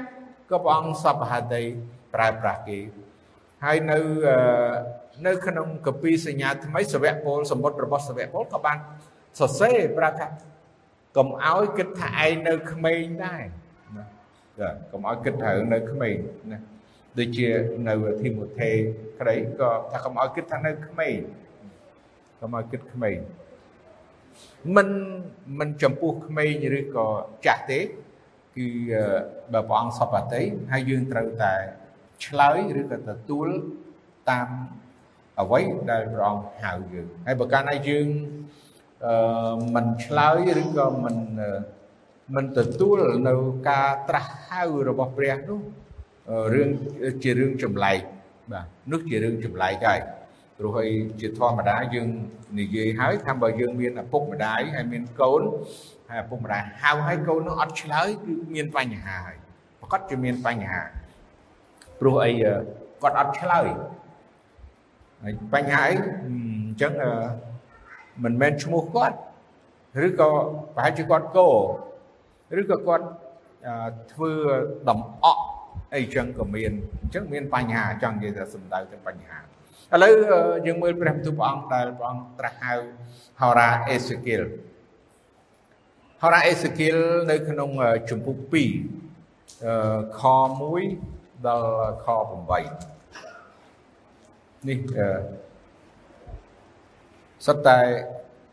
[0.50, 1.62] ក៏ព្រះអង្គសពហតិ
[2.14, 2.78] ប្រើប្រាស់គេ
[3.64, 3.98] ហើយនៅ
[5.26, 8.78] នៅក្នុងកពីសញ្ញាថ្មីសវៈពលសម្បត្តិរបស់សវៈពលក៏បាន
[9.38, 10.28] សរសេរប្រាប់ថា
[11.16, 13.42] កុំឲ្យគិតថាឯងនៅក្មេងដែរ
[13.96, 14.04] ណា
[14.58, 16.16] ចាកុំឲ្យគិតថានៅក្មេង
[16.52, 16.60] ណា
[17.18, 17.48] ដូចជា
[17.88, 18.70] នៅធីម៉ូថេ
[19.18, 21.16] ក្តីក៏ថាកុំឲ្យគិតថានៅក្មេង
[22.40, 23.18] កុំឲ្យគិតក្មេង
[24.76, 24.88] មិន
[25.58, 27.06] មិនចំពោះក្មេងឬក៏
[27.46, 27.80] ចាស់ទេ
[28.56, 28.68] គឺ
[29.52, 31.54] បើព្រះអង្គសពតិហើយយើងត្រូវតែ
[32.26, 33.48] ឆ្លើយឬក៏ទទួល
[34.30, 34.48] តាម
[35.40, 38.06] អ្វីដែលព្រះអង្គហៅយើងហើយបើកាលណាយើង
[39.06, 41.16] អឺមិនឆ្លើយឬក៏មិន
[42.36, 43.34] មិនទទួលនៅ
[43.68, 45.60] ការត្រាស់ហៅរបស់ព្រះនោះ
[46.54, 46.68] រឿង
[47.22, 48.00] ជារឿងចម្លែក
[48.52, 50.00] បាទនោះជារឿងចម្លែកហើយ
[50.58, 52.08] ព្រោះហើយជាធម្មតាយើង
[52.60, 55.42] និយាយហើយថាបើយើងមានឪពុកម្ដាយហើយមានកូន
[56.10, 59.38] ហើយឪពុកម្ដាយហៅឲ្យកូននោះអត់ឆ្លើយគឺមានបញ្ហាហើយ
[59.80, 60.82] ប្រកាសជាមានបញ្ហា
[62.00, 62.32] ព្រោះអី
[63.02, 63.68] គាត់អត់ឆ្លើយ
[65.22, 66.28] ហើយបញ្ហាអីអ
[66.72, 66.92] ញ្ចឹង
[68.24, 69.16] មិនមែនឈ្មោះគាត់
[70.06, 70.30] ឬក៏
[70.74, 71.48] ប្រហែលជាគាត់កោ
[72.60, 73.06] ឬក៏គាត់
[74.12, 74.32] ធ្វើ
[74.88, 75.44] ដំអក់
[75.94, 80.12] អីចឹងក៏មានអញ្ចឹងមានបញ្ហាចង់និយាយថាសំដៅទៅបញ្ហាឥឡូវ
[80.66, 82.74] យើងមើលព្រះបន្ទូលព្រះអង្គដែលព្រះអង្គត្រាស់ហៅ
[83.40, 84.42] ហោរាអេសេគៀល
[86.22, 86.96] ហោរាអេសេគៀល
[87.30, 87.70] នៅក្នុង
[88.10, 88.36] ជំពូក
[89.12, 90.22] 2ខ
[90.84, 91.70] 1ដល់
[92.04, 92.06] ខ
[92.58, 92.97] 8
[94.66, 94.78] នេះ
[97.46, 97.78] សុទ្ធតែ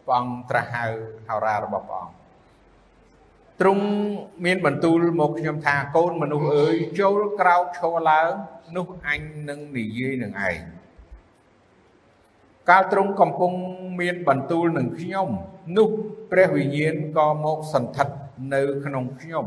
[0.08, 0.86] ព្រះអង្គត្រាស់ហៅ
[1.28, 2.16] ហោរារបស់ព្រះអង្គ
[3.62, 3.86] ទ្រង់
[4.46, 8.32] មានបន្ទូលមកខ្ញុំថាកូនមនុស្សអើយចូលក្រោកឈរឡើង
[8.76, 10.60] នោះអញនឹងនិយាយនឹងឯង
[12.70, 13.54] កាលទ្រង់កំពុង
[14.00, 15.30] មានបន្ទូលនឹងខ្ញុំ
[15.78, 15.90] នោះ
[16.32, 18.16] ព្រះវិញ្ញាណក៏មកសន្ធិដ្ឋ
[18.54, 19.46] នៅក្នុងខ្ញុំ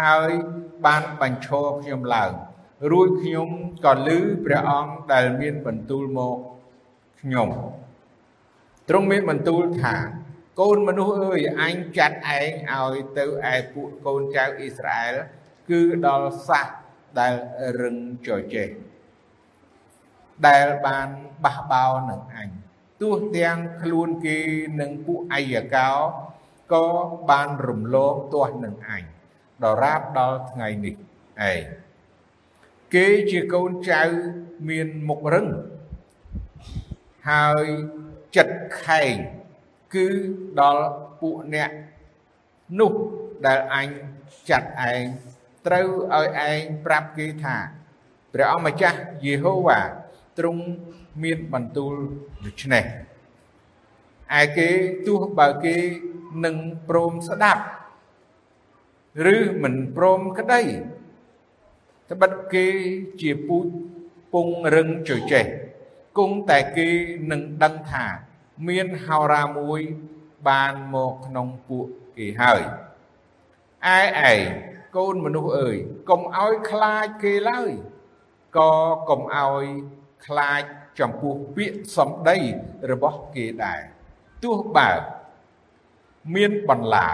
[0.00, 0.30] ហើយ
[0.86, 2.32] បានបញ្ឈរខ្ញុំឡើង
[2.90, 3.48] រួចខ្ញុំ
[3.84, 4.08] ក៏ឮ
[4.44, 6.36] ព្រះអង្គដែលមានបន្ទូលមក
[7.20, 7.48] ខ្ញុំ
[8.88, 9.94] ទ្រង់មានបន្ទូលថា
[10.60, 15.14] កូនមនុស្សអើយអញចាត់ឯងឲ្យទៅឯពួកកូនចៅអ៊ីស្រាអែល
[15.70, 16.68] គឺដល់សះ
[17.18, 17.34] ដែល
[17.80, 18.68] រឹងចចេះ
[20.46, 21.08] ដែលបាន
[21.44, 22.48] បះបោនឹងអញ
[23.02, 24.38] ទោះទាំងខ្លួនគេ
[24.80, 25.90] និងពួកអាយកោ
[26.72, 26.86] ក៏
[27.30, 29.04] បានរំលងទាស់នឹងអញ
[29.64, 30.94] ដរាបដល់ថ្ងៃនេះ
[31.52, 31.87] ឯង
[32.94, 34.02] គេជាកូនចៅ
[34.68, 35.46] មានមុខរឹង
[37.28, 37.66] ហើយ
[38.36, 39.14] ចិត្តខែង
[39.94, 40.06] គឺ
[40.60, 40.86] ដល់
[41.20, 41.70] ពួកអ្នក
[42.78, 42.92] នោះ
[43.46, 43.88] ដែលអញ
[44.50, 45.04] ចាត់ឯង
[45.66, 47.56] ត្រូវឲ្យឯងប្រាប់គេថា
[48.32, 49.80] ព្រះអង្គម្ចាស់យេហូវ៉ា
[50.38, 50.62] ទ្រង់
[51.22, 51.94] មានបន្ទូល
[52.44, 52.84] ដូច្នេះ
[54.40, 54.68] ឯគេ
[55.06, 55.76] ទោះបើគេ
[56.44, 56.56] នឹង
[56.88, 57.62] ព្រមស្ដាប់
[59.34, 60.62] ឬមិនព្រមក្តី
[62.10, 62.66] ត្បិតគេ
[63.20, 63.66] ជាពូជ
[64.32, 65.44] ពងរឹងចចេះ
[66.18, 66.88] គង់តែគេ
[67.30, 68.06] នឹងដឹងថា
[68.68, 69.80] មានហោរាមួយ
[70.48, 72.62] បានមកក្នុងពួកគេហើយ
[73.86, 74.00] ឯ
[74.32, 74.46] ឯង
[74.96, 75.76] កូនមនុស្សអើយ
[76.10, 77.70] កុំឲ្យខ្លាចគេឡើយ
[78.58, 78.72] ក៏
[79.08, 79.64] កុំឲ្យ
[80.26, 80.62] ខ្លាច
[81.00, 82.38] ចំពោះពាក្យសម្ដី
[82.90, 83.80] របស់គេដែរ
[84.42, 84.90] ទោះបើ
[86.34, 87.08] មានបន្លា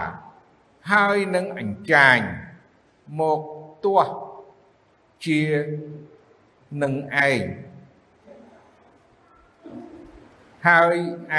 [0.91, 2.17] ហើយនឹងអញ្ចាញ
[3.19, 3.41] មក
[3.85, 4.13] ទាស់
[5.25, 5.41] ជា
[6.83, 6.93] នឹង
[7.29, 7.41] ឯង
[10.67, 10.95] ហើយ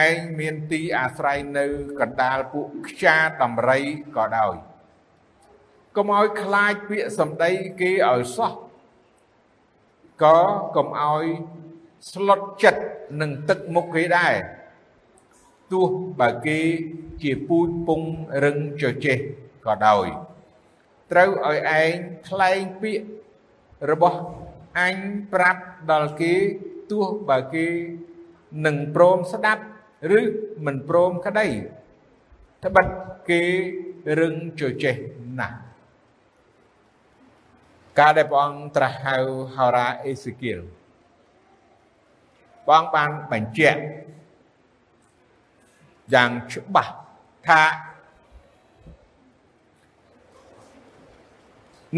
[0.06, 1.66] ឯងមានទីអាស្រ័យនៅ
[2.00, 3.80] កណ្ដាលពួកខ្យាដំរី
[4.16, 4.56] ក៏ដោយ
[5.96, 8.52] កុំឲ្យខ្លាចពាក្យសម្ដីគេឲ្យសោះ
[10.22, 10.38] ក៏
[10.76, 11.24] កុំឲ្យ
[12.12, 12.82] ស្លុតចិត្ត
[13.20, 14.34] នឹងទឹកមុខគេដែរ
[15.72, 15.86] ទោះ
[16.20, 16.58] បើគេ
[17.22, 18.00] ជាពូជពង
[18.44, 19.18] រឹងចចេះ
[19.66, 20.06] ក៏ដោយ
[21.10, 21.92] ត្រូវឲ្យឯង
[22.28, 23.06] ថ្លែងពាក្យ
[23.90, 24.18] របស់
[24.78, 24.96] អញ
[25.32, 26.34] ប្រាប់ដល់គេ
[26.90, 27.66] ទោះបើគេ
[28.66, 29.62] នឹងព្រមស្ដាប់
[30.18, 30.20] ឬ
[30.66, 31.46] មិនព្រមក្តី
[32.64, 32.86] ត្បិត
[33.30, 33.42] គេ
[34.20, 34.96] រឹងជចេះ
[35.40, 35.56] ណាស់
[37.98, 39.16] ការដែលព្រះអង្គត្រាស់ហៅ
[39.56, 40.60] ហោរាអេសេគៀល
[42.66, 43.80] ព្រះអង្គបានបញ្ជាក់
[46.14, 46.92] យ៉ាងច្បាស់
[47.48, 47.62] ថា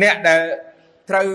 [0.02, 0.42] អ្នកដែល
[1.10, 1.28] ត្រូវ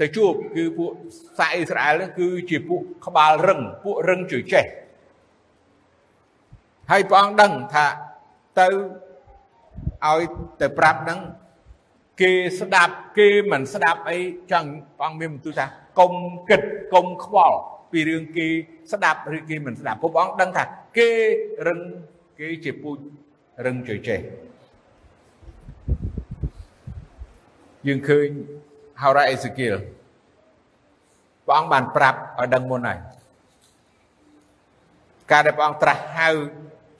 [0.00, 0.92] ទៅជួបគឺពួក
[1.38, 4.64] សាអ៊ីស្រាអែលគឺជាពួកក្បាលរឹងពួករឹងជួយចេះ
[6.90, 7.86] ហើយព្រះអង្គដឹងថា
[8.60, 8.68] ទៅ
[10.06, 10.22] ឲ្យ
[10.60, 11.20] ទៅប្រាប់នឹង
[12.20, 14.18] គេស្ដាប់គេមិនស្ដាប់អី
[14.52, 15.66] ចង់ព្រះអង្គមានបន្ទូលថា
[15.98, 16.12] កុំ
[16.50, 16.62] គិត
[16.94, 17.58] កុំខ្វល់
[17.92, 18.46] ពីរឿងគេ
[18.92, 20.64] ស្ដាប់ឬគេមិនស្ដាប់ព្រោះព្រះអង្គដឹងថា
[20.98, 21.10] គេ
[21.68, 21.80] រឹង
[22.38, 22.98] គេជាពូជ
[23.66, 24.20] រឹងជួយចេះ
[27.86, 28.28] យើងឃើញ
[29.00, 29.74] ហោរ៉ាអេសេគៀល
[31.46, 32.98] ព្រះអង្គបានប្រាប់ឲ្យដឹងមុនហើយ
[35.30, 36.28] ការដែលព្រះអង្គត្រាស់ហៅ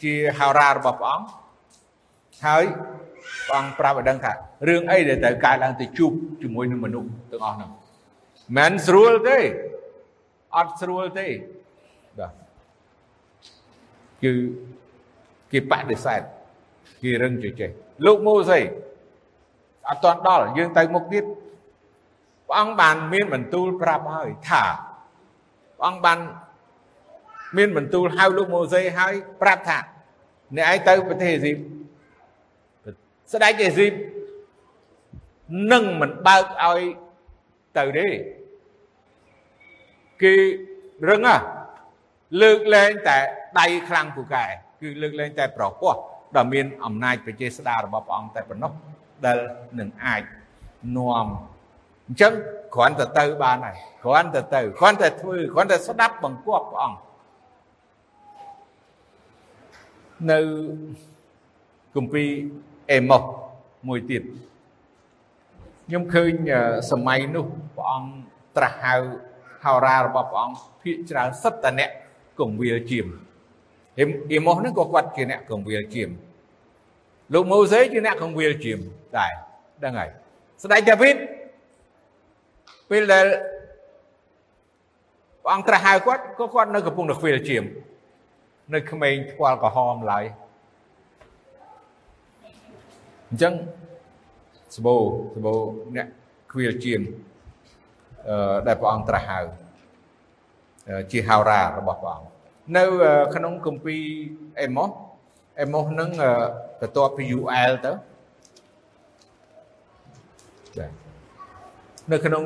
[0.02, 1.26] ជាហោរារបស់ព្រះអង្គ
[2.46, 2.64] ហើយ
[3.48, 4.32] ព្រះអង្គប្រាប់ឲ្យដឹងថា
[4.68, 7.70] រឿងអីដែលត្រូវកើតឡើងទៅជួបជាមួយនឹងមនុស្សទាំងអស់ហ្នឹង
[8.58, 9.38] មិនស្រួលទេ
[10.56, 11.26] អត់ស្រួលទេ
[12.18, 12.32] បាទ
[14.22, 14.32] គឺ
[15.52, 16.20] គេបដិសេធ
[17.02, 17.70] គេរឹងជជែក
[18.06, 18.60] លោកម៉ូសេ
[19.88, 21.24] អត់ទាន់ដល់យើងទៅមុខទៀត
[22.52, 24.64] ព្រះអង្គបានមានបន្ទូលប្រាប់ហើយថា
[25.78, 26.18] ព្រះអង្គបាន
[27.56, 29.78] មានបន្ទូលហៅលោកម៉ូសេហើយប្រាប់ថា
[30.56, 31.56] អ្នកឯងទៅប្រទេសអេស៊ីប
[33.32, 33.92] ស្ដេចអេស៊ីប
[35.72, 36.80] នឹងមិនបើកឲ្យ
[37.78, 38.08] ទៅទេ
[40.22, 40.34] គេ
[41.08, 41.38] រឹងហ่ะ
[42.42, 43.18] លើកលែងតែ
[43.60, 44.44] ដៃខ្លាំងពូកែ
[44.80, 45.94] គឺលើកលែងតែប្រពោះ
[46.36, 48.72] ដ៏មានអំណាចប្រជាស្ដាររបស់ព្រះអង្គតែប៉ុណ្ណោះ
[49.24, 49.38] ដែល
[49.80, 50.22] នឹងអាច
[50.96, 51.28] នាំ
[52.08, 52.32] អញ្ចឹង
[52.74, 56.98] គ្រាន់តែទៅបានហើយគ្រាន់តែទៅគ្រាន់តែធ្វើគ្រាន់តែស្ដាប់បង្គាប់ព្រះអង្គ
[60.30, 60.38] នៅ
[61.94, 62.28] គម្ពីរ
[62.90, 63.22] អេម៉ុស
[63.88, 64.22] មួយទៀត
[65.86, 66.32] ខ្ញុំឃើញ
[66.90, 68.10] សម័យនោះព្រះអង្គ
[68.56, 68.94] ត្រាស់ហៅ
[69.64, 71.90] ហោរារបស់ព្រះអង្គភាកច្រើនសិតតអ្នក
[72.40, 73.06] កងវិលជាម
[74.32, 76.10] អេម៉ុសហ្នឹងក៏គាត់ជាអ្នកកងវិលជាម
[77.32, 78.78] លោកម៉ូសេជាអ្នកកងវិលជាម
[79.18, 79.32] ដែរ
[79.84, 80.10] ដឹងហើយ
[80.62, 81.16] ស្ដេចដាវីត
[82.92, 83.26] ពេលដែល
[85.42, 87.64] ព្រះអង្គត្រាស់ហៅគាត់ក៏គាត់នៅកំពុងតែខ្វៀលជាម
[88.74, 90.24] នៅក្មេងថ្ពាល់ក្រហមឡើយ
[93.28, 93.54] អញ្ចឹង
[94.76, 94.96] សបោ
[95.34, 95.54] សបោ
[95.96, 96.06] អ្នក
[96.52, 97.00] ខ្វៀលជាម
[98.28, 99.38] អឺដែលព្រះអង្គត្រាស់ហៅ
[101.12, 102.28] ជាហោរារបស់ព្រះអង្គ
[102.76, 102.84] នៅ
[103.34, 104.02] ក្នុងគម្ពីរ
[104.60, 104.90] អេម៉ូស
[105.60, 106.10] អេម៉ូសនឹង
[106.80, 107.92] បន្ទាប់ពី UL ទៅ
[110.78, 111.01] ចា
[112.10, 112.42] នៅក្នុង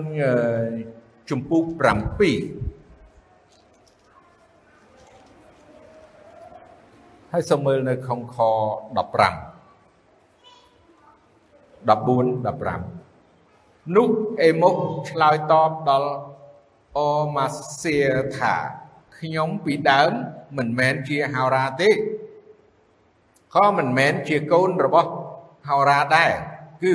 [1.30, 1.76] ជំពូក7
[7.32, 8.48] ហើយសូមមើលនៅក្នុងខ15
[11.86, 12.46] 14
[12.86, 14.08] 15នោះ
[14.42, 14.74] អេម៉ុស
[15.10, 16.10] ឆ្លើយតបដល់
[16.96, 17.46] អូម៉ា
[17.82, 17.96] សៀ
[18.38, 18.54] ថា
[19.18, 20.12] ខ្ញុំពីដើម
[20.56, 21.90] មិនមែនជាហោរាទេ
[23.54, 25.10] ក៏មិនមែនជាកូនរបស់
[25.68, 26.32] ហោរាដែរ
[26.82, 26.94] គឺ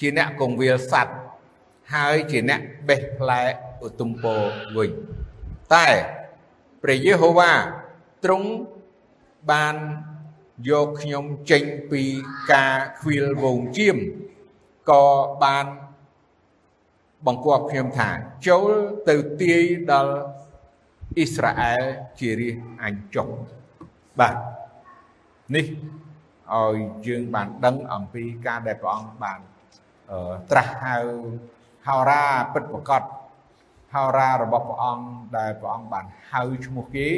[0.00, 1.16] ជាអ្នកកងវាលសัตว์
[1.94, 3.42] ហើយជាអ្នកបេះផ្លែ
[3.86, 4.34] ឧទុំពោ
[4.76, 4.90] វិញ
[5.74, 5.88] តែ
[6.82, 7.52] ព្រះយេហូវ៉ា
[8.24, 8.48] ទ្រង់
[9.50, 9.76] បាន
[10.70, 12.02] យកខ្ញុំចេញពី
[12.52, 13.98] ការខ្វៀលវងជៀម
[14.90, 15.04] ក៏
[15.44, 15.66] បាន
[17.26, 18.10] បង្គាប់ខ្ញុំថា
[18.48, 18.70] ចូល
[19.08, 20.14] ទៅទាយដល់
[21.16, 21.82] អ៊ីស្រាអែល
[22.20, 23.28] ជារាជអញចុះ
[24.20, 24.36] បាទ
[25.54, 25.66] នេះ
[26.54, 26.76] ឲ្យ
[27.06, 29.38] យើងបានដឹងអំពីការដែលព្រះអង្គបាន
[30.50, 30.96] ត្រាស់ហៅ
[31.86, 33.02] ហោរាពិតប្រកប
[33.94, 35.06] ហោរារបស់ព្រះអង្គ
[35.38, 37.08] ដែលព្រះអង្គបានហៅឈ្មោះគេ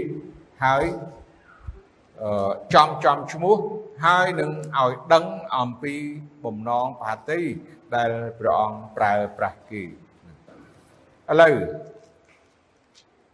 [0.65, 0.85] ហើយ
[2.75, 3.57] ចំចំឈ្មោះ
[4.05, 5.25] ហើយនឹងឲ្យដឹង
[5.57, 5.95] អំពី
[6.45, 7.41] បំណងបាទី
[7.95, 9.89] ដែលព្រះអង្គប្រើប្រាស់គេឥ
[11.41, 11.57] ឡូវ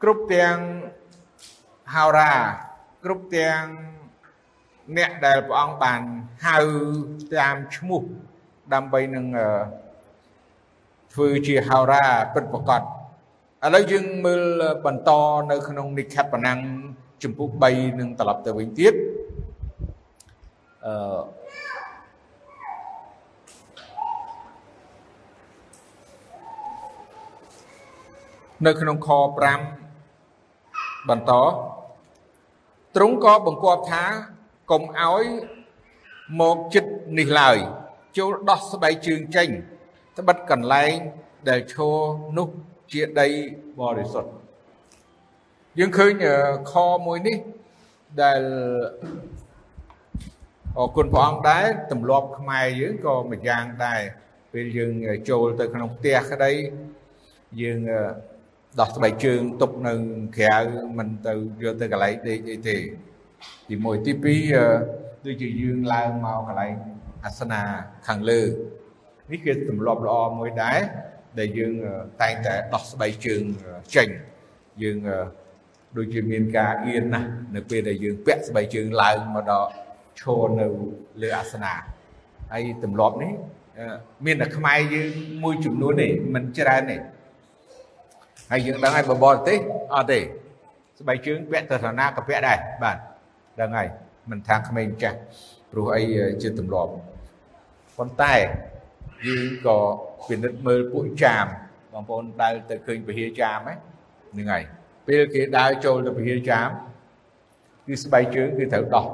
[0.03, 0.57] គ្រប់ទាំង
[1.95, 2.33] ហោរា
[3.05, 3.63] គ្រប់ទាំង
[4.97, 6.01] អ្នកដែលព្រះអង្គបាន
[6.47, 6.59] ហៅ
[7.39, 8.03] តាមឈ្មោះ
[8.75, 9.27] ដើម្បីនឹង
[11.15, 12.85] ធ្វើជាហោរាពិតប្រកបឥ
[13.75, 14.43] ឡូវយើងមើល
[14.85, 15.11] បន្ត
[15.51, 16.59] នៅក្នុងនិខបណាំង
[17.23, 18.95] ចំពុះ3នឹងត្រឡប់ទៅវិញទៀត
[20.85, 20.93] អឺ
[28.67, 31.33] នៅក្នុងខ5បន្ត
[32.97, 34.05] ទ្រង់ក៏បង្គាប់ថា
[34.71, 35.25] កុំឲ្យ
[36.41, 37.57] មកចិត្តនេះឡើយ
[38.19, 39.49] ចូលដោះស្បែកជើងចេញ
[40.19, 40.97] ត្បិតកន្លែង
[41.49, 41.97] ដែលឈរ
[42.39, 42.49] នោះ
[42.93, 43.29] ជាដី
[43.81, 44.31] បរិសុទ្ធ
[45.79, 46.13] យើងឃើញ
[46.73, 46.75] ខ
[47.07, 47.39] មួយនេះ
[48.23, 48.41] ដែល
[50.79, 54.01] អរគុណព្រះអង្គដែរទម្លាប់ខ្មែរយើងក៏ម្យ៉ាងដែរ
[54.53, 54.93] ពេលយើង
[55.29, 56.53] ចូលទៅក្នុងផ្ទះក្តី
[57.63, 57.81] យើង
[58.81, 59.95] ដោះស្បែកជើងទុកនៅ
[60.39, 60.59] ក្រៅ
[60.99, 62.77] មិនទៅយកទៅកន្លែងដេកអីទេ
[63.69, 64.13] ទី1ទី
[64.55, 66.75] 2ដូចជាយើងឡើងមកកន្លែង
[67.25, 67.63] អាសនា
[68.07, 68.41] ខាងលើ
[69.31, 70.81] នេះគឺទម្លាប់ល្អមួយដែរ
[71.39, 71.73] ដែលយើង
[72.23, 73.43] តែងតែដោះស្បែកជើង
[73.95, 74.09] ចេញ
[74.83, 74.99] យើង
[75.97, 79.69] ដូចជាមានការអៀនណាស់នៅពេលដែលយើងពាក់ស្បែកជើងឡើងមកដល់
[80.21, 80.67] ឈរនៅ
[81.23, 81.75] លើអាសនៈ
[82.53, 83.33] ហើយទម្លាប់នេះ
[84.27, 85.11] មានតែខ្មែរយើង
[85.43, 86.97] មួយចំនួនទេមិនច្រើនទេ
[88.51, 89.59] ហើយយើងដឹងហើយបបរទេស
[89.95, 90.21] អត់ទេ
[91.01, 92.97] ស្បែកជើងពាក់ទៅឋានៈក៏ពាក់ដែរបាទ
[93.61, 93.89] ដឹងហើយ
[94.31, 95.19] មិនថាក្មេងចាស់
[95.73, 96.03] ព្រោះអី
[96.43, 96.93] ជាទម្លាប់
[97.97, 98.35] ប៉ុន្តែ
[99.27, 99.79] យើងក៏
[100.29, 101.47] ពិនិត្យមើលពួកចាម
[101.93, 103.75] បងប្អូនដែលទៅឃើញពហិចាមហ្នឹ
[104.45, 104.63] ងហើយ
[105.07, 106.69] ពេលគេដើរចូលទៅពហិចាម
[107.87, 109.07] គឺស្បែកជើងគឺត្រូវដោះ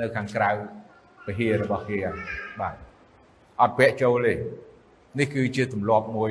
[0.00, 0.50] នៅខាងក្រៅ
[1.26, 1.98] ពហិរបស់គេ
[2.60, 2.74] បាទ
[3.60, 4.34] អត់ពាក់ចូលទេ
[5.18, 6.30] នេះគឺជាទម្លាប់មួយ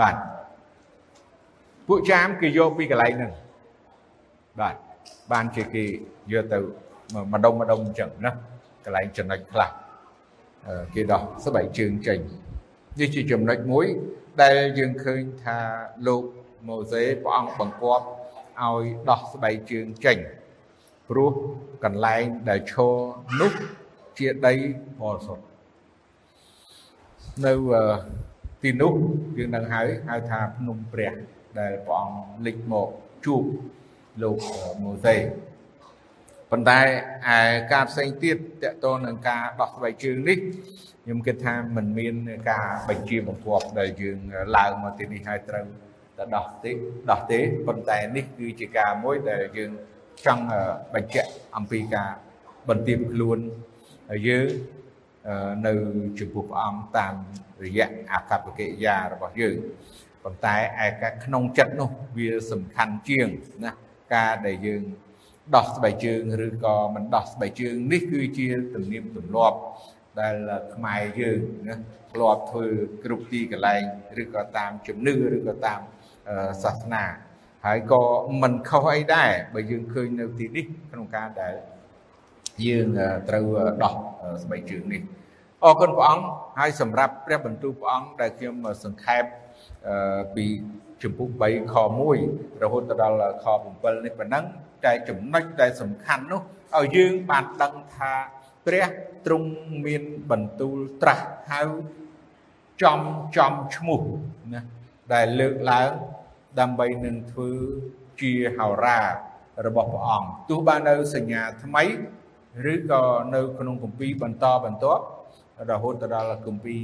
[0.00, 0.16] បាទ
[1.88, 3.32] ពួកចាមគេយកពីកន្លែងហ្នឹង
[4.60, 4.74] បាទ
[5.32, 5.84] បានជាគេ
[6.32, 6.58] យកទៅ
[7.32, 8.32] ម្ដុំម្ដុំអញ្ចឹងណា
[8.84, 9.70] កន្លែងចំណុចខ្លះ
[10.94, 12.18] គេដោះស្បែកជើងចេញ
[13.00, 13.86] នេះជាចំណុចមួយ
[14.42, 15.58] ដែលយើងឃើញថា
[16.06, 16.22] លោក
[16.68, 18.04] ម៉ូសេព្រះអង្គបង្គាប់
[18.60, 20.18] ឲ្យដោះស្បែកជើងចេញ
[21.08, 21.32] ព្រោះ
[21.84, 22.94] កន្លែងដែលឈរ
[23.40, 23.52] នោះ
[24.18, 24.54] ជាដី
[25.00, 25.44] បរិសុទ្ធ
[27.46, 27.54] នៅ
[28.62, 28.94] ទីនោះ
[29.38, 31.12] យើងនឹងហៅហៅថាភ្នំព្រះ
[31.60, 32.88] ដែលព្រះអង្គលេចមក
[33.24, 33.42] ជួប
[34.22, 34.38] លោក
[34.82, 35.16] ម៉ូសេ
[36.54, 36.80] ប៉ុន្តែ
[37.28, 37.38] ឯ
[37.72, 40.38] ការផ្សេងទៀតតកតងនឹងការដោះស្បែកជើងនេះ
[41.04, 42.14] ខ្ញុំគិតថាมันមាន
[42.50, 44.18] ការបញ្ជាបង្គាប់ដែលយើង
[44.56, 45.66] ឡើងមកទីនេះហើយត្រូវ
[46.18, 46.70] ទៅដោះទេ
[47.10, 49.70] ដោះទេប៉ុន្តែនេះគឺជាការមួយដែលយើង
[50.26, 50.44] ចង់
[50.94, 52.10] បញ្ជាក់អំពីការ
[52.68, 53.38] បន្ទាបខ្លួន
[54.28, 54.46] យើង
[55.66, 55.72] នៅ
[56.18, 57.14] ចំពោះព្រះអង្គតាម
[57.64, 59.56] រយៈអកប្បកិរិយារបស់យើង
[60.24, 63.28] ប៉ុន្តែឯការក្នុងចិត្តនោះវាសំខាន់ជាង
[63.64, 63.72] ណា
[64.14, 64.84] ការដែលយើង
[65.56, 69.58] ដោះស្បែកជើងឬក៏មិនដោះស្បែកជើងនេះគឺជាទំនៀមទម្លាប់
[70.20, 70.34] ដែល
[70.74, 71.74] ខ្មែរយើងណា
[72.12, 72.66] ធ្លាប់ធ្វើ
[73.04, 73.82] គ្រប់ទីកន្លែង
[74.22, 75.80] ឬក៏តាមជំនឿឬក៏តាម
[76.62, 77.04] សាសនា
[77.66, 78.02] ហើយក៏
[78.42, 81.54] មិនខុសអីដែរបើយើងឃើញនៅទីនេះក្នុងការដែល
[82.66, 82.88] យើង
[83.28, 83.46] ត្រូវ
[83.84, 83.94] ដោះ
[84.42, 85.02] ស្បែកជើងនេះ
[85.64, 86.24] អរគុណព្រះអង្គ
[86.58, 89.24] ហើយសម្រាប់ព្រះបន្ទូលព្រះអង្គដែលខ្ញុំសង្ខេប
[90.34, 90.44] ពី
[91.02, 91.74] ជំពូក3ខ
[92.18, 94.44] 1រហូតដល់ខ7នេះប៉ុណ្ណឹង
[94.84, 96.42] តែចំណុចដែលសំខាន់នោះ
[96.78, 98.12] ឲ្យយើងបានដឹងថា
[98.66, 98.86] ព្រះ
[99.26, 99.50] ទ្រង់
[99.86, 101.62] មានបន្ទូលត្រាស់ហៅ
[102.82, 103.00] ចំ
[103.36, 104.02] ចំឈ្មោះ
[104.54, 104.62] ណា
[105.14, 105.90] ដែលលើកឡើង
[106.60, 107.50] ដើម្បីនឹងធ្វើ
[108.20, 108.98] ជាហោរា
[109.66, 111.84] របស់ព្រះអង្គទោះបាននៅសញ្ញាថ្មី
[112.72, 113.02] ឬក៏
[113.34, 115.02] នៅក្នុងគម្ពីរបន្តបន្ទាប់
[115.70, 116.82] រហូតដល់គម្ពីរ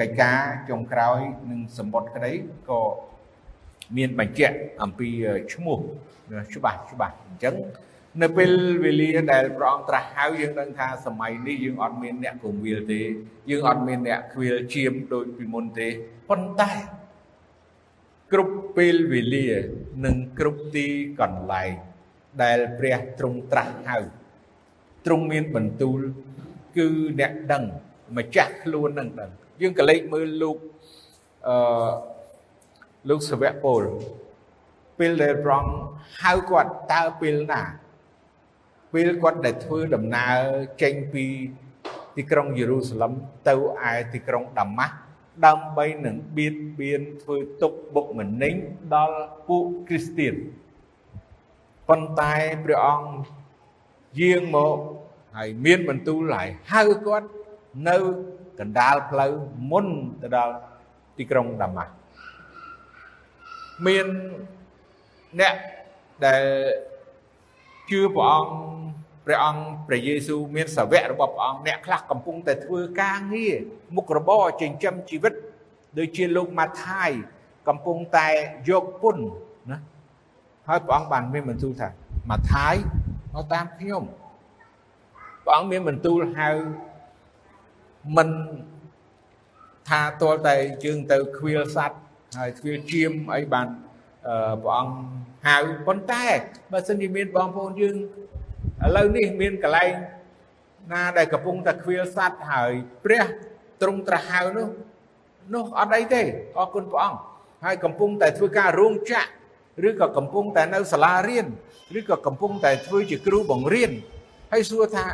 [0.00, 0.38] កិច្ចការ
[0.70, 1.18] ចុងក្រោយ
[1.50, 2.32] នឹងសម្បត្តិក្តី
[2.70, 2.80] ក៏
[3.96, 5.08] មានបញ្ជាក់អំពី
[5.52, 5.78] ឈ្មោះ
[6.54, 7.56] ច្បាស់ច្បាស់អញ្ចឹង
[8.22, 8.50] នៅពេល
[8.84, 13.00] វេលាដែលព្រះអង្គត្រាស់ហៅយើងដឹងថាសម័យនេះយើងអត់មានអ្នកគង្វាលទេ
[13.50, 15.88] យើងអត់មានអ្នកខ្វៀលជៀមដូចពីមុនទេ
[16.28, 16.70] ប៉ុន្តែ
[18.32, 19.46] គ្រប់ពេលវេលា
[20.04, 20.86] និងគ្រប់ទី
[21.20, 21.72] កន្លែង
[22.42, 23.98] ដែលព្រះទ្រង់ត្រាស់ហៅ
[25.06, 26.00] ទ្រង់មានបន្ទូល
[26.76, 26.86] គឺ
[27.20, 27.64] អ្នកដឹង
[28.16, 30.56] ម្ចាស់ខ្លួននឹងដឹងយើងក៏លេចមើលលោក
[31.48, 31.56] អឺ
[33.08, 33.82] លោកសវៈពល
[34.98, 35.64] ពេលដែលប្រង
[36.22, 37.62] ហៅគាត់តើពេលណា
[38.92, 40.36] ពេលគាត់ដែលធ្វើដំណើរ
[40.82, 41.24] ចេញពី
[42.16, 43.12] ទីក្រុងយេរូសាឡឹម
[43.48, 43.54] ទៅ
[43.90, 44.94] ឯទីក្រុងដាម៉ាស់
[45.46, 48.54] ដើម្បីនឹងបៀតបៀនធ្វើទុកបុកម្នេញ
[48.94, 50.34] ដល់ពួកគ្រីស្ទៀន
[51.88, 53.08] ប៉ុន្តែព្រះអង្គ
[54.20, 54.76] យាងមក
[55.36, 57.28] ហើយមានបន្ទូលហើយហៅគាត់
[57.88, 57.96] នៅ
[58.60, 59.32] កណ្ដាលផ្លូវ
[59.70, 59.86] មុន
[60.22, 60.54] ទៅដល់
[61.18, 61.92] ទីក្រុងដាម៉ាស់
[63.84, 64.06] មាន
[65.40, 65.54] អ្នក
[66.26, 66.44] ដែល
[67.90, 68.50] ជឿព្រះអង្គ
[69.26, 73.54] ព្រះអង្គព្រះយេស៊ូវមានសាវករបស់ព្រះអង្គអ្នកខ្លះកំពុងតែធ្វើការងារ
[73.96, 75.32] មុខរបរចិញ្ចឹមជីវិត
[75.98, 77.10] ដូចជាលោកម៉ាថាយ
[77.68, 78.28] កំពុងតែ
[78.70, 79.16] យកពុន
[79.70, 79.78] ណា
[80.68, 81.88] ហើយព្រះអង្គបានមានបន្ទូលថា
[82.30, 82.74] ម៉ាថាយ
[83.34, 84.02] មកតាមខ្ញុំ
[85.44, 86.48] ព្រះអង្គមានបន្ទូលហៅ
[88.16, 88.28] មិន
[89.88, 92.02] ថាតលតែជើងទៅខ្វៀលសัตว์
[92.38, 93.66] ហើយខ្វៀលជាមអីបាន
[94.62, 94.94] ព្រះអង្គ
[95.46, 95.56] ហៅ
[95.86, 96.26] ប៉ុន្តែ
[96.72, 97.96] បើសិនជាមានបងប្អូនយើង
[98.84, 99.92] ឥឡូវនេះមានកន្លែង
[100.92, 102.72] ណាដែលកំពុងតែខ្វៀលសัตว์ហើយ
[103.04, 103.24] ព្រះ
[103.82, 104.68] ទ្រង់ត្រាស់ហៅនោះ
[105.54, 106.22] នោះអត់អីទេ
[106.58, 107.18] អរគុណព្រះអង្គ
[107.64, 111.46] ហើយកំពុងតែធ្វើការរោងចក្រឬក៏កំពុងតែនៅសាលារៀន
[111.98, 113.90] ឬក៏កំពុងតែធ្វើជាគ្រូបង្រៀន
[114.52, 115.06] ហើយសួរថា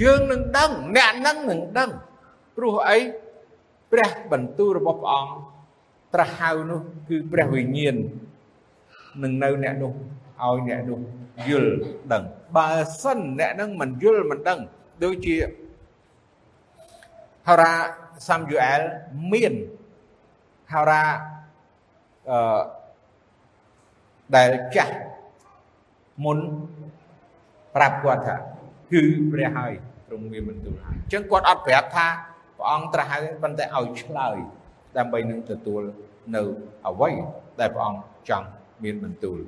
[0.00, 1.90] យើងនឹងដឹងអ្នកនឹងនឹងដឹង
[2.56, 2.98] ព្រោះអី
[3.92, 5.55] ព្រះបន្ទូលរបស់ព្រះអង្គ
[6.16, 7.96] ត្រាស់ហៅនោះគឺព្រះវិញ្ញាណ
[9.22, 9.92] នឹងនៅអ្នកនោះ
[10.42, 11.00] ឲ្យអ្នកនោះ
[11.48, 11.72] យល់
[12.12, 12.22] ដឹង
[12.56, 12.68] បើ
[13.02, 14.60] សិនអ្នកនឹងមិនយល់មិនដឹង
[15.04, 15.36] ដូចជា
[17.48, 17.74] ហៅរ៉ា
[18.28, 18.80] សាំយូអែល
[19.32, 19.54] មាន
[20.72, 21.04] ហៅរ៉ា
[22.30, 22.60] អឺ
[24.36, 24.96] ដែលចាស់
[26.24, 26.38] មុន
[27.76, 28.36] ប្រាប់គាត់ថា
[28.92, 29.02] គឺ
[29.32, 29.72] ព្រះហើយ
[30.08, 32.06] ទ្រង់មានបន្ទូលហើយអញ្ចឹងគាត់អត់ប្រាប់ថា
[32.56, 34.36] ព្រះអង្គត្រាស់ហើយប៉ុន្តែឲ្យឆ្លើយ
[34.96, 35.82] ដើម្បីនឹងទទួល
[36.34, 36.42] នៅ
[36.88, 37.10] អ្វី
[37.60, 38.46] ដែលព្រះអង្គចង់
[38.84, 39.38] មានបន្ទូល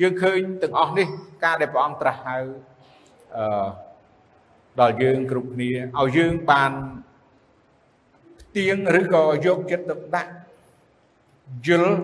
[0.00, 1.06] យើងឃើញទាំងអស់នេះ
[1.44, 2.36] ការដែលព្រះអង្គត្រាស់ហៅ
[3.36, 3.66] អឺ
[4.80, 6.72] ដល់យើងគ្រប់គ្នាឲ្យយើងបាន
[8.40, 10.32] ផ្ទៀងឬក៏យកចិត្តទុកដាក់
[11.66, 11.94] យល់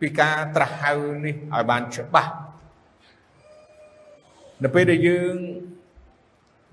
[0.00, 0.92] ពីការត្រាស់ហៅ
[1.24, 2.32] នេះឲ្យបានច្បាស់
[4.62, 5.36] នៅពេលដែលយើង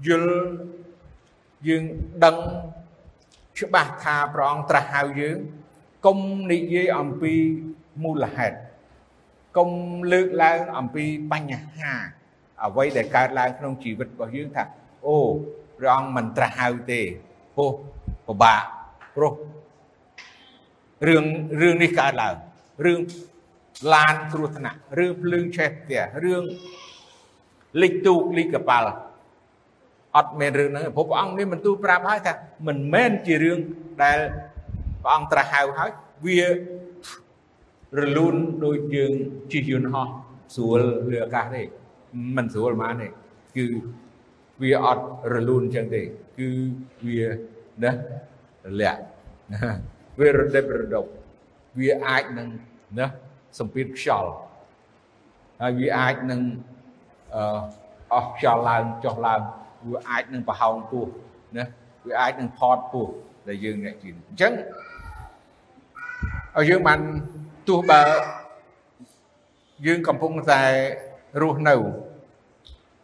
[0.07, 0.38] យល់
[1.67, 1.83] យើង
[2.25, 2.38] ដឹង
[3.59, 5.38] ច្បាស់ថាព្រះអង្គត្រាស់ហៅយើង
[6.06, 6.20] កុំ
[6.51, 7.34] និយាយអំពី
[8.03, 8.58] មូលហេតុ
[9.58, 9.70] កុំ
[10.12, 11.93] លើកឡើងអំពីបញ្ហា
[12.64, 14.64] អ្វីដែលកើតឡើងក្នុងជីវិតរបស់យើងថា
[15.08, 15.18] អូ
[15.78, 17.01] ព្រះអង្គមិនត្រាស់ហៅទេ
[17.56, 17.72] ព្រោះ
[18.28, 18.62] ពិបាក
[19.16, 19.34] ព្រោះ
[21.08, 21.26] រឿង
[21.62, 22.36] រឿងនេះកើតឡើង
[22.86, 22.99] រឿង
[23.93, 26.43] ឡានគ្រោះថ្នាក់រឿងភ្លើងឆេះផ្ទះរឿង
[27.82, 28.91] លិចទូកលិចកប៉ាល់
[30.16, 32.34] អត់មានរឿងហ្នឹងព្រោះព្រះអង្គនេះមិនទូលប្រាប់ហើយថា
[32.68, 33.60] មិនមែនជារឿង
[34.03, 34.18] ដែល
[35.06, 35.91] ព្រះអង្គត្រាស់ហៅហើយ
[36.26, 36.39] វា
[37.99, 38.36] រលូន
[38.66, 39.14] ដូចយើង
[39.51, 40.08] ជិះយន្តហោះ
[40.56, 40.82] ស្រួល
[41.12, 41.62] លើអាកាសទេ
[42.36, 43.08] មិនស្រួលហ្មងទេ
[43.58, 43.66] គឺ
[44.62, 45.03] វាអត់
[45.34, 46.01] រលូនអញ្ចឹងទេ
[46.38, 46.49] គឺ
[47.06, 47.22] វា
[47.84, 47.91] ណា
[48.66, 49.01] រលាក់
[50.20, 51.10] វារដិបរដប់
[51.80, 52.47] វាអាចនឹង
[52.99, 53.08] ណា
[53.60, 54.32] សម្ពាធខ្យល់
[55.62, 56.41] ហើយវាអាចនឹង
[57.36, 57.60] អឺ
[58.14, 59.41] អស់ខ្យល់ឡើងចុះឡើង
[59.89, 61.06] វាអាចនឹងប្រហោងពោះ
[61.58, 61.66] ណា
[62.08, 63.08] វាអាចនឹងផតពោះ
[63.47, 64.53] ដែលយើងអ្នកជិះអញ្ចឹង
[66.58, 66.99] ឲ្យយើងបាន
[67.68, 68.01] ទោះបើ
[69.88, 70.64] យើងកំពុងតែ
[71.41, 71.76] រស់នៅ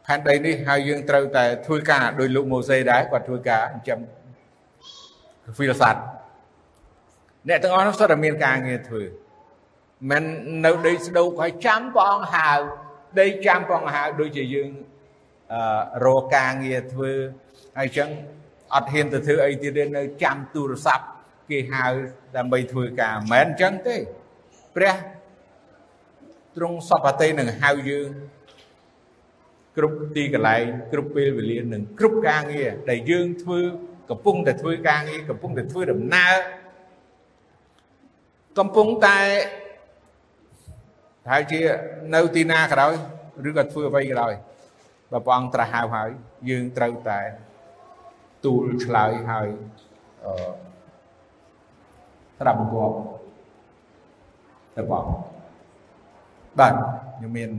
[0.06, 4.00] ផែនដីនេះហើយយើងត្រូវតែធ្វើការដោយលោកម៉ូសេដែរគាត់ធ្វើការចិញ្ចឹម
[5.56, 6.06] ហ្វីលសัตว์
[7.48, 9.04] អ្នកទាំងអស់នោះសុទ្ធតែមានការងារធ្វើ
[10.10, 10.24] មិន
[10.66, 12.52] នៅដីស្ដោកហើយចាំព្រះអង្គហៅ
[13.20, 14.70] ដីចាំព្រះអង្គហៅដូចជាយើង
[15.54, 17.12] អឺរកការងារធ្វើ
[17.78, 18.10] ហើយអញ្ចឹង
[18.76, 21.06] អត់ហ៊ានទៅធ្វើអីទៀតទេនៅចាំទូរស័ព្ទ
[21.50, 21.86] គេហៅ
[22.38, 23.96] ដើម្បីធ្វើការមិនមែនអញ្ចឹងទេ
[24.76, 24.96] ព្រះ
[26.56, 28.10] ទ្រង់សពតិនឹងហៅយើង
[29.78, 33.60] គ្រប់ទីកន្លែងគ្រប់ពេលវេលានិងគ្រប់ការងារដែលយើងធ្វើ
[34.10, 36.34] កំពុងតែធ្វើការងារកំពុងតែធ្វើដំណើរ
[38.60, 39.20] កំពុងតែ
[41.26, 41.60] ប្រហែលជា
[42.16, 42.94] នៅទីណាក៏ដោយ
[43.50, 44.34] ឬក៏ធ្វើអ្វីក៏ដោយ
[45.12, 46.10] បើព្រះអង្គត្រាស់ហៅហើយ
[46.50, 47.20] យើងត្រូវតែ
[48.46, 49.50] ទូលឆ្លើយហើយ
[50.26, 50.71] អឺ
[52.42, 52.96] ត្រាប់បង្គាប់
[54.78, 55.06] ទៅបង
[56.60, 56.74] បាទ
[57.18, 57.50] ខ្ញុំមាន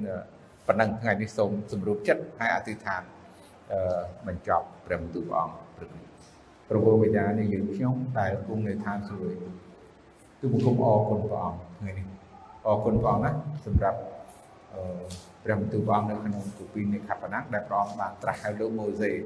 [0.66, 3.02] ប៉ុណ្ណឹងថ្ងៃនេះសូមសម្រួលចិត្តហើយអធិដ្ឋាន
[3.72, 6.04] អឺបញ្ចប់ព្រះបន្ទូលព្រះអង្គព្រឹកនេះ
[6.68, 9.36] ប្រពោវិញ្ញាណនេះយើងខ្ញុំដែលគង់នៅឋានសួគ៌
[10.40, 12.06] ទូបង្គំអរគុណព្រះអង្គថ្ងៃនេះ
[12.66, 13.32] អរគុណព្រះអង្គណា
[13.66, 13.98] សម្រាប់
[14.74, 14.82] អឺ
[15.44, 19.18] ព្រះបន្ទូលព្រះអង្គនៅក្នុងគម្ពីរនៃខបណាំងដែលព្រះអង្គបានត្រាស់ឲ្យលោកម៉ូសេឲ្យ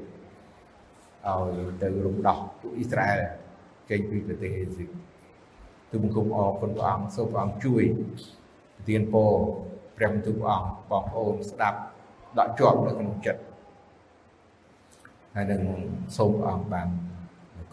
[1.81, 3.35] ទៅរំដោះពួកអ៊ីស្រាអែល
[3.89, 4.89] ចេញពីប្រទេសអេស៊ីប
[5.91, 7.83] ទូបង្គំអរគុណព្រះអង្គសូមព្រះអង្គជួយ
[8.75, 9.31] ប្រទានពរ
[9.97, 11.79] ព្រះបន្ទូលព្រះអង្គបងប្អូនស្ដាប់
[12.39, 13.41] ដកជាប់នៅក្នុងចិត្ត
[15.35, 15.61] ហើយនឹង
[16.17, 16.87] សូមព្រះអង្គបាន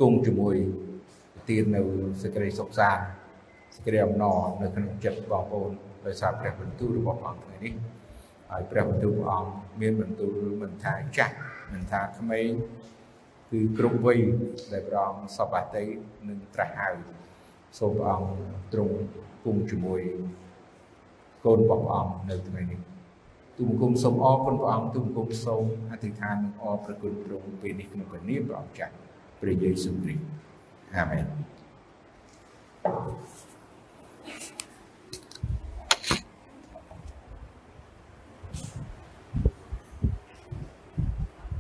[0.01, 0.57] គង់ជាមួយ
[1.35, 1.83] ប្រទាននៅ
[2.23, 3.05] សេចក្តីសុខសាន្ត
[3.75, 5.71] សេចក្តីអំណរនៅក្នុងចិត្តបងប្អូន
[6.07, 7.75] ដោយសារព្រះបន្ទូលរបស់ព្រះអង្គថ្ងៃនេះ
[8.51, 9.51] ហើយព្រះបន្ទូលព្រះអង្គ
[9.81, 11.35] មានបន្ទូលមិនថាចាស់
[11.73, 12.49] មិនថាក្មេង
[13.51, 14.21] គឺគ្រប់វ័យ
[14.73, 15.85] ដែលព្រះអង្គសពតិ
[16.29, 16.91] នឹងត្រាស់ហៅ
[17.79, 18.29] សូមព្រះអង្គ
[18.73, 18.95] ទ្រង់
[19.45, 20.01] គង់ជាមួយ
[21.45, 22.81] កូនរបស់ព្រះអង្គនៅថ្ងៃនេះ
[23.57, 28.95] ទូបង្គំសូមអរគុណព្រះអង្គទូបង្គំសូមអធិដ្ឋាននឹងអរព្រគុណទ្រង់ពេលនេះក្នុងព្រះនាមព្រះអង្គចាស់
[29.41, 30.25] ព្រះយេស៊ូវគ្រីស្ទ
[30.97, 31.27] អាមែន
[32.85, 32.99] thank
[33.29, 33.34] you